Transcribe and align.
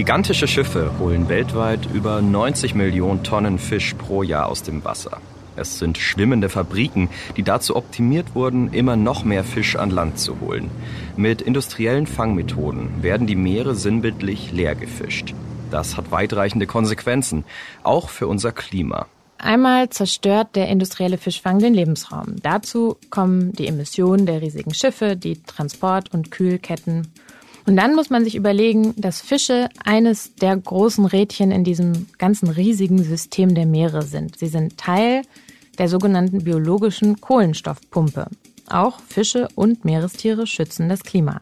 Gigantische 0.00 0.48
Schiffe 0.48 0.92
holen 0.98 1.28
weltweit 1.28 1.80
über 1.92 2.22
90 2.22 2.74
Millionen 2.74 3.22
Tonnen 3.22 3.58
Fisch 3.58 3.92
pro 3.92 4.22
Jahr 4.22 4.48
aus 4.48 4.62
dem 4.62 4.82
Wasser. 4.82 5.20
Es 5.56 5.78
sind 5.78 5.98
schwimmende 5.98 6.48
Fabriken, 6.48 7.10
die 7.36 7.42
dazu 7.42 7.76
optimiert 7.76 8.34
wurden, 8.34 8.72
immer 8.72 8.96
noch 8.96 9.24
mehr 9.24 9.44
Fisch 9.44 9.76
an 9.76 9.90
Land 9.90 10.18
zu 10.18 10.40
holen. 10.40 10.70
Mit 11.18 11.42
industriellen 11.42 12.06
Fangmethoden 12.06 13.02
werden 13.02 13.26
die 13.26 13.36
Meere 13.36 13.74
sinnbildlich 13.74 14.52
leer 14.52 14.74
gefischt. 14.74 15.34
Das 15.70 15.98
hat 15.98 16.10
weitreichende 16.10 16.66
Konsequenzen, 16.66 17.44
auch 17.82 18.08
für 18.08 18.26
unser 18.26 18.52
Klima. 18.52 19.04
Einmal 19.36 19.90
zerstört 19.90 20.56
der 20.56 20.68
industrielle 20.68 21.18
Fischfang 21.18 21.58
den 21.58 21.74
Lebensraum. 21.74 22.36
Dazu 22.42 22.96
kommen 23.10 23.52
die 23.52 23.66
Emissionen 23.66 24.24
der 24.24 24.40
riesigen 24.40 24.72
Schiffe, 24.72 25.14
die 25.14 25.42
Transport- 25.42 26.14
und 26.14 26.30
Kühlketten. 26.30 27.12
Und 27.70 27.76
dann 27.76 27.94
muss 27.94 28.10
man 28.10 28.24
sich 28.24 28.34
überlegen, 28.34 28.94
dass 28.96 29.20
Fische 29.20 29.68
eines 29.84 30.34
der 30.34 30.56
großen 30.56 31.06
Rädchen 31.06 31.52
in 31.52 31.62
diesem 31.62 32.08
ganzen 32.18 32.48
riesigen 32.48 33.00
System 33.04 33.54
der 33.54 33.64
Meere 33.64 34.02
sind. 34.02 34.36
Sie 34.36 34.48
sind 34.48 34.76
Teil 34.76 35.22
der 35.78 35.88
sogenannten 35.88 36.42
biologischen 36.42 37.20
Kohlenstoffpumpe. 37.20 38.26
Auch 38.68 38.98
Fische 39.06 39.46
und 39.54 39.84
Meerestiere 39.84 40.48
schützen 40.48 40.88
das 40.88 41.04
Klima. 41.04 41.40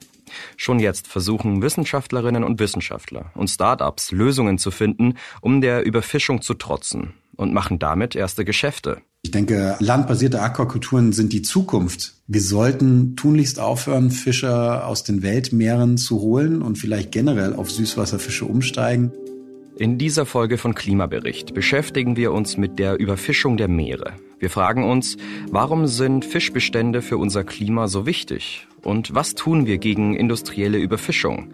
Schon 0.59 0.81
jetzt 0.81 1.07
versuchen 1.07 1.63
Wissenschaftlerinnen 1.63 2.45
und 2.45 2.61
Wissenschaftler 2.61 3.31
und 3.35 3.49
Start-ups 3.49 4.13
Lösungen 4.13 4.59
zu 4.59 4.71
finden, 4.71 5.15
um 5.41 5.63
der 5.63 5.87
Überfischung 5.87 6.43
zu 6.43 6.53
trotzen 6.53 7.15
und 7.37 7.55
machen 7.55 7.79
damit 7.79 8.15
erste 8.15 8.45
Geschäfte. 8.45 9.01
Ich 9.29 9.33
denke, 9.33 9.77
landbasierte 9.81 10.41
Aquakulturen 10.41 11.13
sind 11.13 11.35
die 11.35 11.43
Zukunft. 11.43 12.15
Wir 12.29 12.41
sollten 12.41 13.15
tunlichst 13.15 13.61
aufhören, 13.61 14.11
Fische 14.11 14.85
aus 14.85 15.05
den 15.05 15.23
Weltmeeren 15.23 15.99
zu 15.99 16.21
holen 16.21 16.63
und 16.63 16.79
vielleicht 16.79 17.13
generell 17.13 17.53
auf 17.53 17.71
Süßwasserfische 17.71 18.47
umsteigen. 18.47 19.13
In 19.77 19.99
dieser 19.99 20.25
Folge 20.25 20.57
von 20.57 20.75
Klimabericht 20.75 21.53
beschäftigen 21.53 22.17
wir 22.17 22.33
uns 22.33 22.57
mit 22.57 22.79
der 22.79 22.99
Überfischung 22.99 23.59
der 23.59 23.69
Meere. 23.69 24.15
Wir 24.39 24.51
fragen 24.51 24.83
uns, 24.89 25.17
warum 25.51 25.89
sind 25.89 26.25
Fischbestände 26.25 27.03
für 27.03 27.19
unser 27.19 27.45
Klima 27.45 27.87
so 27.87 28.07
wichtig? 28.07 28.67
Und 28.83 29.15
was 29.15 29.35
tun 29.35 29.67
wir 29.67 29.79
gegen 29.79 30.17
industrielle 30.17 30.79
Überfischung? 30.79 31.51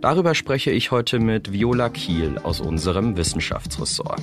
Darüber 0.00 0.34
spreche 0.34 0.70
ich 0.70 0.90
heute 0.90 1.18
mit 1.18 1.52
Viola 1.52 1.88
Kiel 1.88 2.38
aus 2.38 2.60
unserem 2.60 3.16
Wissenschaftsressort. 3.16 4.22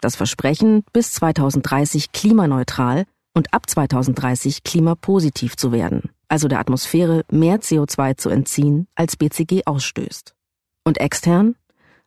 Das 0.00 0.14
Versprechen, 0.14 0.84
bis 0.92 1.12
2030 1.14 2.12
klimaneutral 2.12 3.04
und 3.34 3.52
ab 3.52 3.68
2030 3.68 4.62
klimapositiv 4.62 5.56
zu 5.56 5.72
werden, 5.72 6.10
also 6.28 6.46
der 6.46 6.60
Atmosphäre 6.60 7.24
mehr 7.32 7.60
CO2 7.60 8.16
zu 8.16 8.28
entziehen, 8.28 8.86
als 8.94 9.16
BCG 9.16 9.62
ausstößt. 9.66 10.34
Und 10.84 11.00
extern 11.00 11.56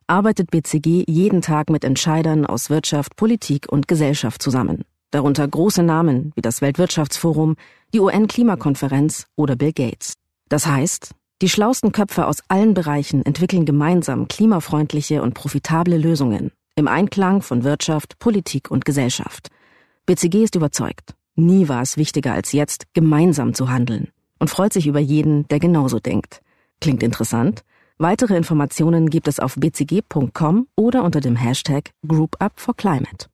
arbeitet 0.06 0.50
BCG 0.50 1.04
jeden 1.06 1.42
Tag 1.42 1.68
mit 1.68 1.84
Entscheidern 1.84 2.46
aus 2.46 2.70
Wirtschaft, 2.70 3.14
Politik 3.16 3.70
und 3.70 3.88
Gesellschaft 3.88 4.42
zusammen, 4.42 4.84
darunter 5.10 5.46
große 5.46 5.82
Namen 5.82 6.32
wie 6.34 6.42
das 6.42 6.62
Weltwirtschaftsforum, 6.62 7.56
die 7.92 8.00
UN-Klimakonferenz 8.00 9.26
oder 9.36 9.54
Bill 9.54 9.72
Gates. 9.72 10.14
Das 10.48 10.66
heißt, 10.66 11.10
die 11.42 11.48
schlausten 11.50 11.92
Köpfe 11.92 12.26
aus 12.26 12.38
allen 12.48 12.72
Bereichen 12.72 13.24
entwickeln 13.26 13.66
gemeinsam 13.66 14.28
klimafreundliche 14.28 15.22
und 15.22 15.34
profitable 15.34 15.98
Lösungen 15.98 16.52
im 16.74 16.88
Einklang 16.88 17.42
von 17.42 17.64
Wirtschaft, 17.64 18.18
Politik 18.18 18.70
und 18.70 18.84
Gesellschaft. 18.84 19.48
BCG 20.06 20.44
ist 20.44 20.54
überzeugt, 20.54 21.14
nie 21.34 21.68
war 21.68 21.82
es 21.82 21.96
wichtiger 21.96 22.32
als 22.32 22.52
jetzt, 22.52 22.86
gemeinsam 22.94 23.54
zu 23.54 23.70
handeln 23.70 24.08
und 24.38 24.48
freut 24.48 24.72
sich 24.72 24.86
über 24.86 25.00
jeden, 25.00 25.46
der 25.48 25.60
genauso 25.60 26.00
denkt. 26.00 26.40
Klingt 26.80 27.02
interessant? 27.02 27.62
Weitere 27.98 28.36
Informationen 28.36 29.10
gibt 29.10 29.28
es 29.28 29.38
auf 29.38 29.54
bcg.com 29.56 30.66
oder 30.74 31.04
unter 31.04 31.20
dem 31.20 31.36
Hashtag 31.36 31.90
GroupUpForClimate. 32.06 33.31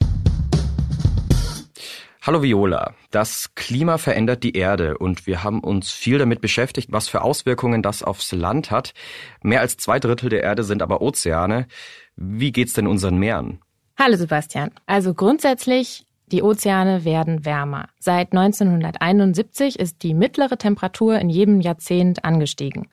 Hallo 2.20 2.42
Viola, 2.42 2.94
das 3.12 3.54
Klima 3.54 3.96
verändert 3.96 4.42
die 4.42 4.56
Erde 4.56 4.98
und 4.98 5.28
wir 5.28 5.44
haben 5.44 5.60
uns 5.60 5.92
viel 5.92 6.18
damit 6.18 6.40
beschäftigt, 6.40 6.90
was 6.90 7.08
für 7.08 7.22
Auswirkungen 7.22 7.80
das 7.80 8.02
aufs 8.02 8.32
Land 8.32 8.72
hat. 8.72 8.92
Mehr 9.40 9.60
als 9.60 9.76
zwei 9.76 10.00
Drittel 10.00 10.28
der 10.28 10.42
Erde 10.42 10.64
sind 10.64 10.82
aber 10.82 11.00
Ozeane. 11.00 11.68
Wie 12.16 12.50
geht's 12.50 12.72
denn 12.72 12.88
unseren 12.88 13.18
Meeren? 13.18 13.60
Hallo 13.96 14.16
Sebastian. 14.16 14.72
Also 14.84 15.14
grundsätzlich, 15.14 16.06
die 16.26 16.42
Ozeane 16.42 17.04
werden 17.04 17.44
wärmer. 17.44 17.88
Seit 18.00 18.32
1971 18.32 19.78
ist 19.78 20.02
die 20.02 20.12
mittlere 20.12 20.58
Temperatur 20.58 21.20
in 21.20 21.30
jedem 21.30 21.60
Jahrzehnt 21.60 22.24
angestiegen. 22.24 22.88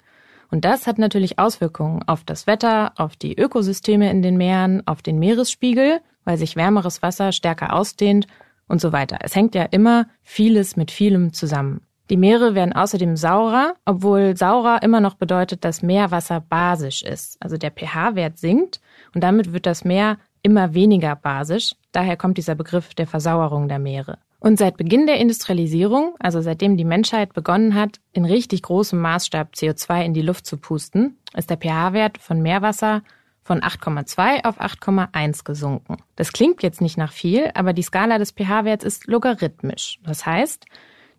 Und 0.52 0.66
das 0.66 0.86
hat 0.86 1.00
natürlich 1.00 1.40
Auswirkungen 1.40 2.04
auf 2.04 2.24
das 2.24 2.46
Wetter, 2.46 2.94
auf 2.96 3.16
die 3.16 3.36
Ökosysteme 3.36 4.12
in 4.12 4.22
den 4.22 4.38
Meeren, 4.38 4.86
auf 4.86 5.02
den 5.02 5.18
Meeresspiegel, 5.18 6.00
weil 6.26 6.38
sich 6.38 6.56
wärmeres 6.56 7.02
Wasser 7.02 7.32
stärker 7.32 7.74
ausdehnt 7.74 8.28
und 8.68 8.82
so 8.82 8.92
weiter. 8.92 9.20
Es 9.22 9.36
hängt 9.36 9.56
ja 9.56 9.64
immer 9.64 10.08
vieles 10.24 10.76
mit 10.76 10.92
vielem 10.92 11.34
zusammen. 11.34 11.82
Die 12.10 12.18
Meere 12.18 12.54
werden 12.54 12.74
außerdem 12.74 13.16
saurer, 13.16 13.74
obwohl 13.86 14.38
saurer 14.38 14.84
immer 14.84 15.00
noch 15.00 15.16
bedeutet, 15.16 15.66
dass 15.66 15.82
Meerwasser 15.82 16.40
basisch 16.40 17.02
ist. 17.02 17.38
Also 17.42 17.58
der 17.58 17.72
pH-Wert 17.72 18.38
sinkt 18.38 18.80
und 19.16 19.24
damit 19.24 19.54
wird 19.54 19.66
das 19.66 19.84
Meer 19.84 20.18
immer 20.44 20.76
weniger 20.76 21.16
basisch. 21.16 21.76
Daher 21.92 22.16
kommt 22.16 22.38
dieser 22.38 22.54
Begriff 22.54 22.94
der 22.94 23.08
Versauerung 23.08 23.68
der 23.68 23.80
Meere. 23.80 24.20
Und 24.40 24.60
seit 24.60 24.78
Beginn 24.78 25.08
der 25.08 25.18
Industrialisierung, 25.18 26.14
also 26.20 26.40
seitdem 26.42 26.78
die 26.78 26.86
Menschheit 26.86 27.34
begonnen 27.34 27.74
hat, 27.74 28.00
in 28.12 28.26
richtig 28.26 28.62
großem 28.62 29.00
Maßstab 29.00 29.54
CO2 29.56 30.06
in 30.06 30.14
die 30.14 30.22
Luft 30.22 30.46
zu 30.46 30.58
pusten, 30.58 31.18
ist 31.36 31.50
der 31.50 31.58
pH-Wert 31.58 32.20
von 32.20 32.44
Meerwasser 32.44 33.02
von 33.46 33.62
8,2 33.62 34.44
auf 34.44 34.60
8,1 34.60 35.46
gesunken. 35.46 35.98
Das 36.16 36.34
klingt 36.34 36.64
jetzt 36.64 36.82
nicht 36.82 36.98
nach 36.98 37.12
viel, 37.12 37.52
aber 37.54 37.74
die 37.74 37.84
Skala 37.84 38.18
des 38.18 38.32
pH-Werts 38.32 38.84
ist 38.84 39.06
logarithmisch. 39.06 40.00
Das 40.04 40.26
heißt, 40.26 40.66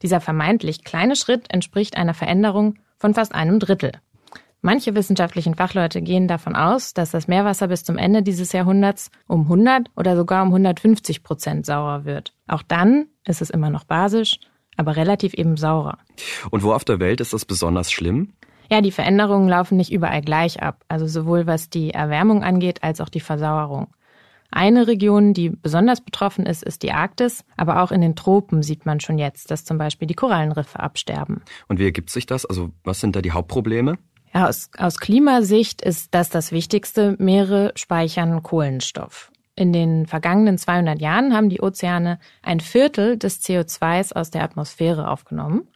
dieser 0.03 0.21
vermeintlich 0.21 0.83
kleine 0.83 1.15
Schritt 1.15 1.47
entspricht 1.49 1.97
einer 1.97 2.15
Veränderung 2.15 2.75
von 2.99 3.15
fast 3.15 3.33
einem 3.33 3.61
Drittel. 3.61 3.93
Manche 4.61 4.97
wissenschaftlichen 4.97 5.55
Fachleute 5.55 6.03
gehen 6.03 6.27
davon 6.27 6.57
aus, 6.57 6.95
dass 6.95 7.13
das 7.13 7.29
Meerwasser 7.29 7.69
bis 7.69 7.85
zum 7.85 7.97
Ende 7.97 8.25
dieses 8.25 8.51
Jahrhunderts 8.51 9.13
um 9.29 9.43
100 9.43 9.87
oder 9.95 10.17
sogar 10.17 10.43
um 10.43 10.49
150 10.49 11.23
Prozent 11.23 11.65
saurer 11.65 12.05
wird. 12.05 12.35
Auch 12.49 12.63
dann 12.63 13.07
ist 13.25 13.41
es 13.41 13.51
immer 13.51 13.71
noch 13.71 13.85
basisch, 13.85 14.41
aber 14.77 14.97
relativ 14.97 15.33
eben 15.35 15.57
saurer. 15.57 15.99
Und 16.51 16.65
wo 16.65 16.73
auf 16.73 16.85
der 16.85 16.99
Welt 16.99 17.21
ist 17.21 17.33
das 17.33 17.45
besonders 17.45 17.93
schlimm? 17.93 18.33
Ja, 18.71 18.81
die 18.81 18.91
Veränderungen 18.91 19.49
laufen 19.49 19.77
nicht 19.77 19.93
überall 19.93 20.22
gleich 20.22 20.62
ab, 20.62 20.84
also 20.88 21.06
sowohl 21.06 21.47
was 21.47 21.71
die 21.71 21.91
Erwärmung 21.93 22.43
angeht 22.43 22.82
als 22.82 23.00
auch 23.00 23.09
die 23.09 23.21
Versauerung. 23.21 23.88
Eine 24.50 24.87
Region, 24.87 25.34
die 25.34 25.50
besonders 25.50 26.00
betroffen 26.00 26.47
ist, 26.47 26.62
ist 26.62 26.82
die 26.82 26.93
Arktis, 26.93 27.44
aber 27.56 27.82
auch 27.82 27.91
in 27.91 28.01
den 28.01 28.16
Tropen 28.16 28.63
sieht 28.63 28.86
man 28.86 29.01
schon 29.01 29.18
jetzt, 29.18 29.51
dass 29.51 29.65
zum 29.65 29.77
Beispiel 29.77 30.07
die 30.07 30.15
Korallenriffe 30.15 30.80
absterben. 30.80 31.42
Und 31.68 31.78
wie 31.78 31.84
ergibt 31.84 32.10
sich 32.10 32.27
das? 32.27 32.47
Also 32.47 32.71
was 32.84 33.01
sind 33.01 33.16
da 33.16 33.22
die 33.22 33.33
Hauptprobleme? 33.33 33.98
Ja, 34.33 34.48
aus, 34.48 34.71
aus 34.78 34.98
Klimasicht 34.98 35.83
ist 35.83 36.15
das 36.15 36.28
das 36.28 36.53
Wichtigste. 36.53 37.16
Meere 37.19 37.72
speichern 37.74 38.42
Kohlenstoff. 38.42 39.30
In 39.57 39.72
den 39.72 40.07
vergangenen 40.07 40.59
200 40.59 41.01
Jahren 41.01 41.34
haben 41.34 41.48
die 41.48 41.62
Ozeane 41.62 42.19
ein 42.42 42.60
Viertel 42.60 43.16
des 43.16 43.42
CO2s 43.42 44.12
aus 44.12 44.30
der 44.30 44.42
Atmosphäre 44.42 45.09
aufgenommen. 45.09 45.69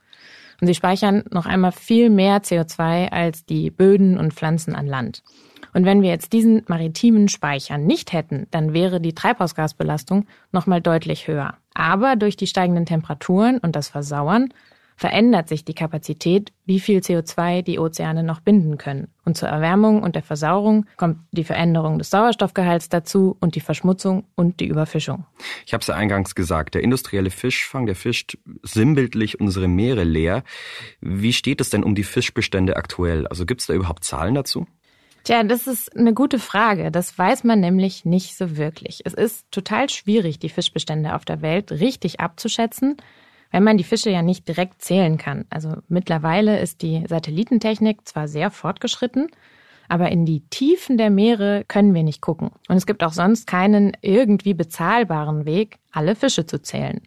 Und 0.61 0.67
sie 0.67 0.75
speichern 0.75 1.25
noch 1.31 1.47
einmal 1.47 1.73
viel 1.73 2.11
mehr 2.11 2.43
CO2 2.43 3.11
als 3.11 3.45
die 3.45 3.71
Böden 3.71 4.19
und 4.19 4.35
Pflanzen 4.35 4.75
an 4.75 4.87
Land. 4.87 5.23
Und 5.73 5.85
wenn 5.85 6.03
wir 6.03 6.11
jetzt 6.11 6.33
diesen 6.33 6.63
maritimen 6.67 7.29
Speicher 7.29 7.79
nicht 7.79 8.13
hätten, 8.13 8.47
dann 8.51 8.73
wäre 8.73 9.01
die 9.01 9.15
Treibhausgasbelastung 9.15 10.27
nochmal 10.53 10.81
deutlich 10.81 11.29
höher. 11.29 11.55
Aber 11.75 12.17
durch 12.17 12.37
die 12.37 12.47
steigenden 12.47 12.87
Temperaturen 12.87 13.59
und 13.59 13.77
das 13.77 13.89
Versauern 13.89 14.53
verändert 15.01 15.49
sich 15.49 15.65
die 15.65 15.73
Kapazität, 15.73 16.53
wie 16.67 16.79
viel 16.79 16.99
CO2 16.99 17.63
die 17.63 17.79
Ozeane 17.79 18.23
noch 18.23 18.41
binden 18.41 18.77
können. 18.77 19.09
Und 19.25 19.35
zur 19.35 19.49
Erwärmung 19.49 20.03
und 20.03 20.15
der 20.15 20.23
Versauerung 20.23 20.85
kommt 20.99 21.21
die 21.33 21.45
Veränderung 21.45 21.99
des 21.99 22.11
Sauerstoffgehalts 22.11 22.91
dazu 22.91 23.35
und 23.41 23.55
die 23.55 23.61
Verschmutzung 23.61 24.27
und 24.35 24.61
die 24.61 24.67
Überfischung. 24.67 25.25
Ich 25.65 25.73
habe 25.73 25.81
es 25.81 25.87
ja 25.87 25.95
eingangs 25.95 26.35
gesagt, 26.35 26.75
der 26.75 26.83
industrielle 26.83 27.31
Fischfang, 27.31 27.87
der 27.87 27.97
fischt 27.97 28.37
sinnbildlich 28.63 29.41
unsere 29.41 29.69
Meere 29.69 30.05
leer. 30.05 30.45
Wie 31.01 31.33
steht 31.33 31.63
es 31.63 31.71
denn 31.71 31.83
um 31.83 31.95
die 31.95 32.05
Fischbestände 32.05 32.77
aktuell? 32.77 33.27
Also 33.27 33.47
gibt 33.47 33.63
es 33.63 33.69
da 33.69 33.73
überhaupt 33.73 34.05
Zahlen 34.05 34.35
dazu? 34.35 34.67
Tja, 35.25 35.45
das 35.45 35.67
ist 35.67 35.97
eine 35.97 36.13
gute 36.13 36.39
Frage. 36.39 36.91
Das 36.91 37.17
weiß 37.17 37.45
man 37.45 37.61
nämlich 37.61 38.05
nicht 38.05 38.37
so 38.37 38.59
wirklich. 38.59 39.01
Es 39.07 39.15
ist 39.15 39.51
total 39.51 39.89
schwierig, 39.89 40.39
die 40.39 40.51
Fischbestände 40.51 41.15
auf 41.15 41.25
der 41.25 41.41
Welt 41.41 41.73
richtig 41.73 42.21
abzuschätzen, 42.21 42.99
weil 43.51 43.61
man 43.61 43.77
die 43.77 43.85
Fische 43.85 44.11
ja 44.11 44.23
nicht 44.23 44.47
direkt 44.49 44.83
zählen 44.83 45.19
kann. 45.19 45.45
Also 45.51 45.77
mittlerweile 45.89 46.61
ist 46.61 46.83
die 46.83 47.05
Satellitentechnik 47.09 48.07
zwar 48.07 48.29
sehr 48.29 48.51
fortgeschritten, 48.51 49.29
aber 49.89 50.11
in 50.11 50.25
die 50.25 50.41
Tiefen 50.51 50.97
der 50.97 51.11
Meere 51.11 51.65
können 51.67 51.95
wir 51.95 52.05
nicht 52.05 52.21
gucken. 52.21 52.51
Und 52.69 52.77
es 52.77 52.87
gibt 52.87 53.03
auch 53.03 53.13
sonst 53.13 53.47
keinen 53.47 53.97
irgendwie 54.03 54.55
bezahlbaren 54.55 55.47
Weg, 55.47 55.79
alle 55.91 56.15
Fische 56.15 56.47
zu 56.47 56.63
zählen. 56.63 57.01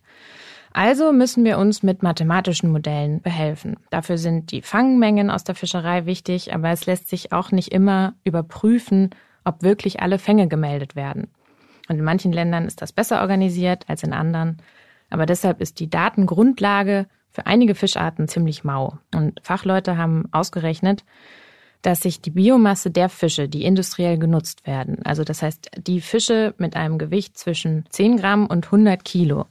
Also 0.73 1.13
müssen 1.13 1.45
wir 1.45 1.59
uns 1.59 1.83
mit 1.83 2.01
mathematischen 2.01 2.71
Modellen 2.71 3.21
behelfen. 3.21 3.77
Dafür 3.91 4.17
sind 4.17 4.51
die 4.51 4.63
Fangmengen 4.63 5.29
aus 5.29 5.43
der 5.43 5.53
Fischerei 5.53 6.07
wichtig, 6.07 6.53
aber 6.53 6.71
es 6.71 6.87
lässt 6.87 7.09
sich 7.09 7.31
auch 7.31 7.51
nicht 7.51 7.71
immer 7.71 8.15
überprüfen, 8.23 9.11
ob 9.45 9.61
wirklich 9.61 10.01
alle 10.01 10.17
Fänge 10.17 10.47
gemeldet 10.47 10.95
werden. 10.95 11.27
Und 11.89 11.99
in 11.99 12.03
manchen 12.03 12.33
Ländern 12.33 12.65
ist 12.65 12.81
das 12.81 12.91
besser 12.91 13.21
organisiert 13.21 13.83
als 13.87 14.03
in 14.03 14.13
anderen. 14.13 14.57
Aber 15.13 15.27
deshalb 15.27 15.61
ist 15.61 15.79
die 15.79 15.91
Datengrundlage 15.91 17.05
für 17.29 17.45
einige 17.45 17.75
Fischarten 17.75 18.27
ziemlich 18.27 18.63
mau. 18.63 18.97
Und 19.13 19.39
Fachleute 19.43 19.95
haben 19.95 20.25
ausgerechnet, 20.31 21.03
dass 21.83 21.99
sich 21.99 22.19
die 22.19 22.31
Biomasse 22.31 22.89
der 22.89 23.09
Fische, 23.09 23.47
die 23.47 23.63
industriell 23.63 24.17
genutzt 24.17 24.65
werden, 24.65 25.05
also 25.05 25.23
das 25.23 25.43
heißt 25.43 25.69
die 25.77 26.01
Fische 26.01 26.55
mit 26.57 26.75
einem 26.75 26.97
Gewicht 26.97 27.37
zwischen 27.37 27.85
10 27.89 28.17
Gramm 28.17 28.47
und 28.47 28.65
100 28.65 29.05
Kilo, 29.05 29.45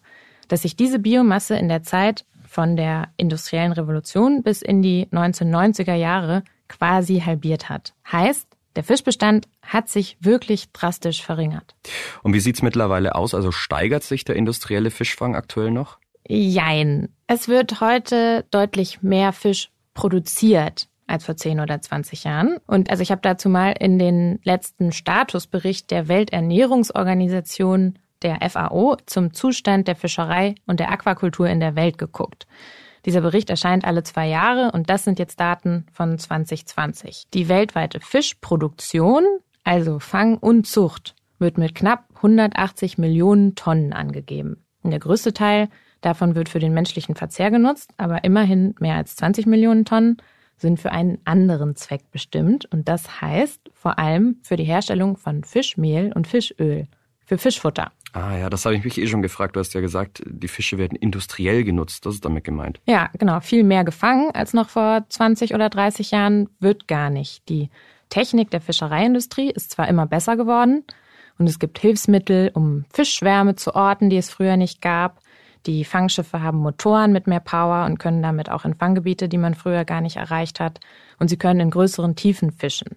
dass 0.49 0.63
sich 0.63 0.75
diese 0.75 0.99
Biomasse 0.99 1.57
in 1.57 1.69
der 1.69 1.85
Zeit 1.85 2.25
von 2.45 2.77
der 2.77 3.09
industriellen 3.17 3.73
Revolution 3.73 4.43
bis 4.43 4.63
in 4.63 4.83
die 4.83 5.07
1990er 5.13 5.95
Jahre 5.95 6.43
quasi 6.69 7.21
halbiert 7.21 7.69
hat. 7.69 7.95
Heißt, 8.11 8.49
der 8.77 8.85
Fischbestand 8.85 9.49
hat 9.63 9.89
sich 9.89 10.17
wirklich 10.21 10.73
drastisch 10.73 11.23
verringert. 11.23 11.75
Und 12.23 12.35
wie 12.35 12.41
sieht's 12.41 12.63
mittlerweile 12.63 13.15
aus? 13.15 13.35
Also 13.35 13.53
steigert 13.53 14.03
sich 14.03 14.25
der 14.25 14.37
industrielle 14.37 14.91
Fischfang 14.91 15.35
aktuell 15.35 15.71
noch? 15.71 15.99
Jein. 16.29 17.09
Es 17.27 17.49
wird 17.49 17.81
heute 17.81 18.45
deutlich 18.51 19.03
mehr 19.03 19.33
Fisch 19.33 19.71
produziert 19.95 20.89
als 21.07 21.25
vor 21.27 21.37
10 21.37 21.61
oder 21.61 21.81
20 21.81 22.25
Jahren. 22.25 22.57
Und 22.67 22.91
also 22.91 23.03
ich 23.03 23.11
habe 23.11 23.21
dazu 23.23 23.49
mal 23.49 23.75
in 23.79 23.99
den 23.99 24.41
letzten 24.45 24.93
Statusbericht 24.93 25.91
der 25.91 26.09
Welternährungsorganisation, 26.09 27.99
der 28.23 28.39
FAO, 28.49 28.97
zum 29.07 29.35
Zustand 29.35 29.89
der 29.89 29.97
Fischerei 29.97 30.55
und 30.67 30.81
der 30.81 30.91
Aquakultur 30.91 31.49
in 31.49 31.61
der 31.61 31.77
Welt 31.77 31.99
geguckt. 31.99 32.47
Dieser 33.05 33.21
Bericht 33.21 33.51
erscheint 33.51 33.85
alle 33.85 34.03
zwei 34.05 34.29
Jahre 34.29 34.71
und 34.73 34.89
das 34.89 35.05
sind 35.05 35.19
jetzt 35.19 35.41
Daten 35.41 35.87
von 35.93 36.19
2020. 36.19 37.25
Die 37.35 37.49
weltweite 37.49 38.01
Fischproduktion, 38.01 39.25
also 39.65 39.99
Fang 39.99 40.37
und 40.39 40.67
Zucht, 40.67 41.15
wird 41.39 41.59
mit 41.59 41.75
knapp 41.75 42.05
180 42.17 42.99
Millionen 42.99 43.55
Tonnen 43.57 43.93
angegeben. 43.93 44.65
Und 44.83 44.93
der 44.93 45.01
größte 45.01 45.33
Teil 45.33 45.69
davon 46.01 46.35
wird 46.35 46.49
für 46.49 46.61
den 46.61 46.75
menschlichen 46.75 47.17
Verzehr 47.17 47.51
genutzt, 47.51 47.91
aber 47.97 48.25
immerhin 48.25 48.75
mehr 48.79 48.97
als 48.97 49.17
20 49.17 49.47
Millionen 49.47 49.85
Tonnen 49.85 50.19
sind 50.57 50.79
für 50.81 50.93
einen 50.93 51.19
anderen 51.25 51.75
Zweck 51.75 52.11
bestimmt 52.13 52.67
und 52.73 52.89
das 52.89 53.21
heißt 53.21 53.71
vor 53.75 53.99
allem 53.99 54.39
für 54.43 54.57
die 54.57 54.65
Herstellung 54.65 55.17
von 55.17 55.43
Fischmehl 55.43 56.13
und 56.15 56.29
Fischöl, 56.29 56.87
für 57.25 57.39
Fischfutter. 57.39 57.91
Ah 58.13 58.37
ja, 58.37 58.51
das 58.51 58.65
habe 58.65 58.77
ich 58.77 58.85
mich 58.85 58.99
eh 58.99 59.07
schon 59.07 59.23
gefragt. 59.23 59.57
Du 59.57 59.61
hast 59.61 59.73
ja 59.73 59.81
gesagt, 59.81 60.23
die 60.27 60.49
Fische 60.49 60.77
werden 60.77 60.97
industriell 60.97 61.65
genutzt. 61.65 62.05
Das 62.05 62.15
ist 62.15 62.25
damit 62.25 62.45
gemeint. 62.45 62.81
Ja, 62.87 63.09
genau. 63.19 63.41
Viel 63.41 63.65
mehr 63.65 63.85
gefangen 63.85 64.31
als 64.33 64.53
noch 64.53 64.69
vor 64.69 65.05
20 65.09 65.55
oder 65.55 65.71
30 65.71 66.11
Jahren 66.11 66.49
wird 66.61 66.89
gar 66.89 67.09
nicht. 67.09 67.49
Die 67.49 67.71
Technik 68.11 68.51
der 68.51 68.61
Fischereiindustrie 68.61 69.51
ist 69.51 69.71
zwar 69.71 69.89
immer 69.89 70.07
besser 70.07 70.37
geworden 70.37 70.85
und 71.39 71.49
es 71.49 71.59
gibt 71.59 71.79
Hilfsmittel, 71.79 72.51
um 72.53 72.85
Fischschwärme 72.93 73.57
zu 73.57 73.75
orten, 73.75 74.11
die 74.11 74.19
es 74.19 74.31
früher 74.31 74.59
nicht 74.59 74.83
gab. 74.83 75.21
Die 75.65 75.85
Fangschiffe 75.85 76.43
haben 76.43 76.59
Motoren 76.59 77.13
mit 77.13 77.27
mehr 77.27 77.41
Power 77.41 77.87
und 77.87 77.99
können 77.99 78.23
damit 78.23 78.51
auch 78.51 78.65
in 78.65 78.75
Fanggebiete, 78.75 79.29
die 79.29 79.39
man 79.39 79.55
früher 79.55 79.85
gar 79.85 80.01
nicht 80.01 80.17
erreicht 80.17 80.61
hat. 80.61 80.81
Und 81.19 81.29
sie 81.29 81.39
können 81.39 81.61
in 81.61 81.71
größeren 81.71 82.17
Tiefen 82.17 82.51
fischen. 82.51 82.97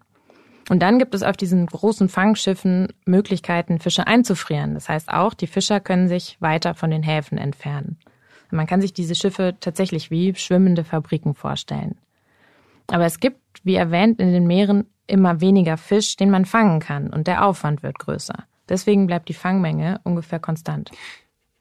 Und 0.69 0.79
dann 0.79 0.97
gibt 0.97 1.13
es 1.13 1.23
auf 1.23 1.37
diesen 1.37 1.65
großen 1.67 2.09
Fangschiffen 2.09 2.87
Möglichkeiten, 3.05 3.79
Fische 3.79 4.07
einzufrieren. 4.07 4.73
Das 4.73 4.89
heißt 4.89 5.09
auch, 5.09 5.33
die 5.33 5.47
Fischer 5.47 5.79
können 5.79 6.07
sich 6.07 6.37
weiter 6.39 6.73
von 6.73 6.89
den 6.89 7.03
Häfen 7.03 7.37
entfernen. 7.37 7.97
Man 8.51 8.67
kann 8.67 8.81
sich 8.81 8.93
diese 8.93 9.15
Schiffe 9.15 9.55
tatsächlich 9.59 10.11
wie 10.11 10.33
schwimmende 10.35 10.83
Fabriken 10.83 11.35
vorstellen. 11.35 11.97
Aber 12.87 13.05
es 13.05 13.19
gibt, 13.19 13.39
wie 13.63 13.75
erwähnt, 13.75 14.19
in 14.19 14.31
den 14.31 14.47
Meeren 14.47 14.85
immer 15.07 15.41
weniger 15.41 15.77
Fisch, 15.77 16.15
den 16.15 16.29
man 16.29 16.45
fangen 16.45 16.79
kann, 16.79 17.11
und 17.11 17.27
der 17.27 17.45
Aufwand 17.45 17.83
wird 17.83 17.99
größer. 17.99 18.45
Deswegen 18.69 19.07
bleibt 19.07 19.29
die 19.29 19.33
Fangmenge 19.33 19.99
ungefähr 20.03 20.39
konstant. 20.39 20.91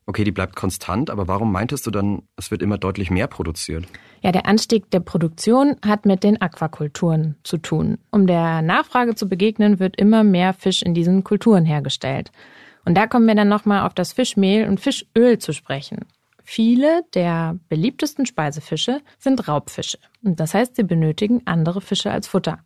Okay, 0.07 0.25
die 0.25 0.33
bleibt 0.33 0.55
konstant, 0.55 1.09
aber 1.09 1.29
warum 1.29 1.51
meintest 1.51 1.87
du 1.87 1.91
dann, 1.91 2.23
es 2.37 2.51
wird 2.51 2.61
immer 2.61 2.77
deutlich 2.77 3.11
mehr 3.11 3.27
produziert? 3.27 3.87
Ja, 4.21 4.33
der 4.33 4.47
Anstieg 4.47 4.91
der 4.91 5.01
Produktion 5.01 5.77
hat 5.85 6.05
mit 6.05 6.23
den 6.23 6.41
Aquakulturen 6.43 7.37
zu 7.43 7.57
tun. 7.57 7.99
Um 8.11 8.27
der 8.27 8.61
Nachfrage 8.61 9.15
zu 9.15 9.29
begegnen, 9.29 9.79
wird 9.79 9.97
immer 9.99 10.23
mehr 10.23 10.53
Fisch 10.53 10.83
in 10.83 10.93
diesen 10.93 11.25
Kulturen 11.25 11.65
hergestellt. 11.65 12.33
Und 12.85 12.97
da 12.97 13.07
kommen 13.07 13.27
wir 13.27 13.35
dann 13.35 13.49
nochmal 13.49 13.87
auf 13.87 13.95
das 13.95 14.13
Fischmehl 14.13 14.69
und 14.69 14.79
Fischöl 14.79 15.39
zu 15.39 15.53
sprechen. 15.53 16.05
Viele 16.43 17.03
der 17.15 17.59
beliebtesten 17.71 18.27
Speisefische 18.27 19.01
sind 19.19 19.49
Raubfische. 19.49 19.99
Und 20.23 20.39
das 20.39 20.53
heißt, 20.53 20.77
sie 20.77 20.83
benötigen 20.83 21.41
andere 21.47 21.81
Fische 21.81 22.11
als 22.11 22.29
Futter. 22.29 22.59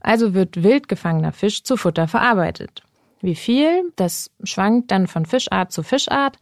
Also 0.00 0.34
wird 0.34 0.62
wild 0.62 0.88
gefangener 0.88 1.32
Fisch 1.32 1.62
zu 1.64 1.78
Futter 1.78 2.06
verarbeitet. 2.08 2.82
Wie 3.22 3.36
viel? 3.36 3.92
Das 3.96 4.30
schwankt 4.44 4.90
dann 4.90 5.06
von 5.06 5.24
Fischart 5.24 5.72
zu 5.72 5.82
Fischart. 5.82 6.36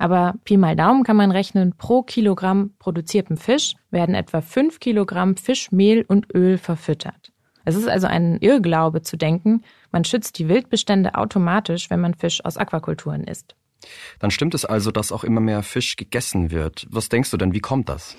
Aber 0.00 0.36
Pi 0.44 0.56
mal 0.56 0.76
Daumen 0.76 1.04
kann 1.04 1.16
man 1.16 1.30
rechnen, 1.30 1.74
pro 1.76 2.02
Kilogramm 2.02 2.70
produziertem 2.78 3.36
Fisch 3.36 3.74
werden 3.90 4.14
etwa 4.14 4.40
fünf 4.40 4.80
Kilogramm 4.80 5.36
Fischmehl 5.36 6.06
und 6.08 6.34
Öl 6.34 6.56
verfüttert. 6.56 7.32
Es 7.66 7.76
ist 7.76 7.86
also 7.86 8.06
ein 8.06 8.38
Irrglaube 8.38 9.02
zu 9.02 9.18
denken, 9.18 9.62
man 9.92 10.04
schützt 10.04 10.38
die 10.38 10.48
Wildbestände 10.48 11.16
automatisch, 11.16 11.90
wenn 11.90 12.00
man 12.00 12.14
Fisch 12.14 12.42
aus 12.46 12.56
Aquakulturen 12.56 13.24
isst. 13.24 13.54
Dann 14.20 14.30
stimmt 14.30 14.54
es 14.54 14.64
also, 14.64 14.90
dass 14.90 15.12
auch 15.12 15.22
immer 15.22 15.42
mehr 15.42 15.62
Fisch 15.62 15.96
gegessen 15.96 16.50
wird. 16.50 16.86
Was 16.88 17.10
denkst 17.10 17.30
du 17.30 17.36
denn, 17.36 17.52
wie 17.52 17.60
kommt 17.60 17.90
das? 17.90 18.16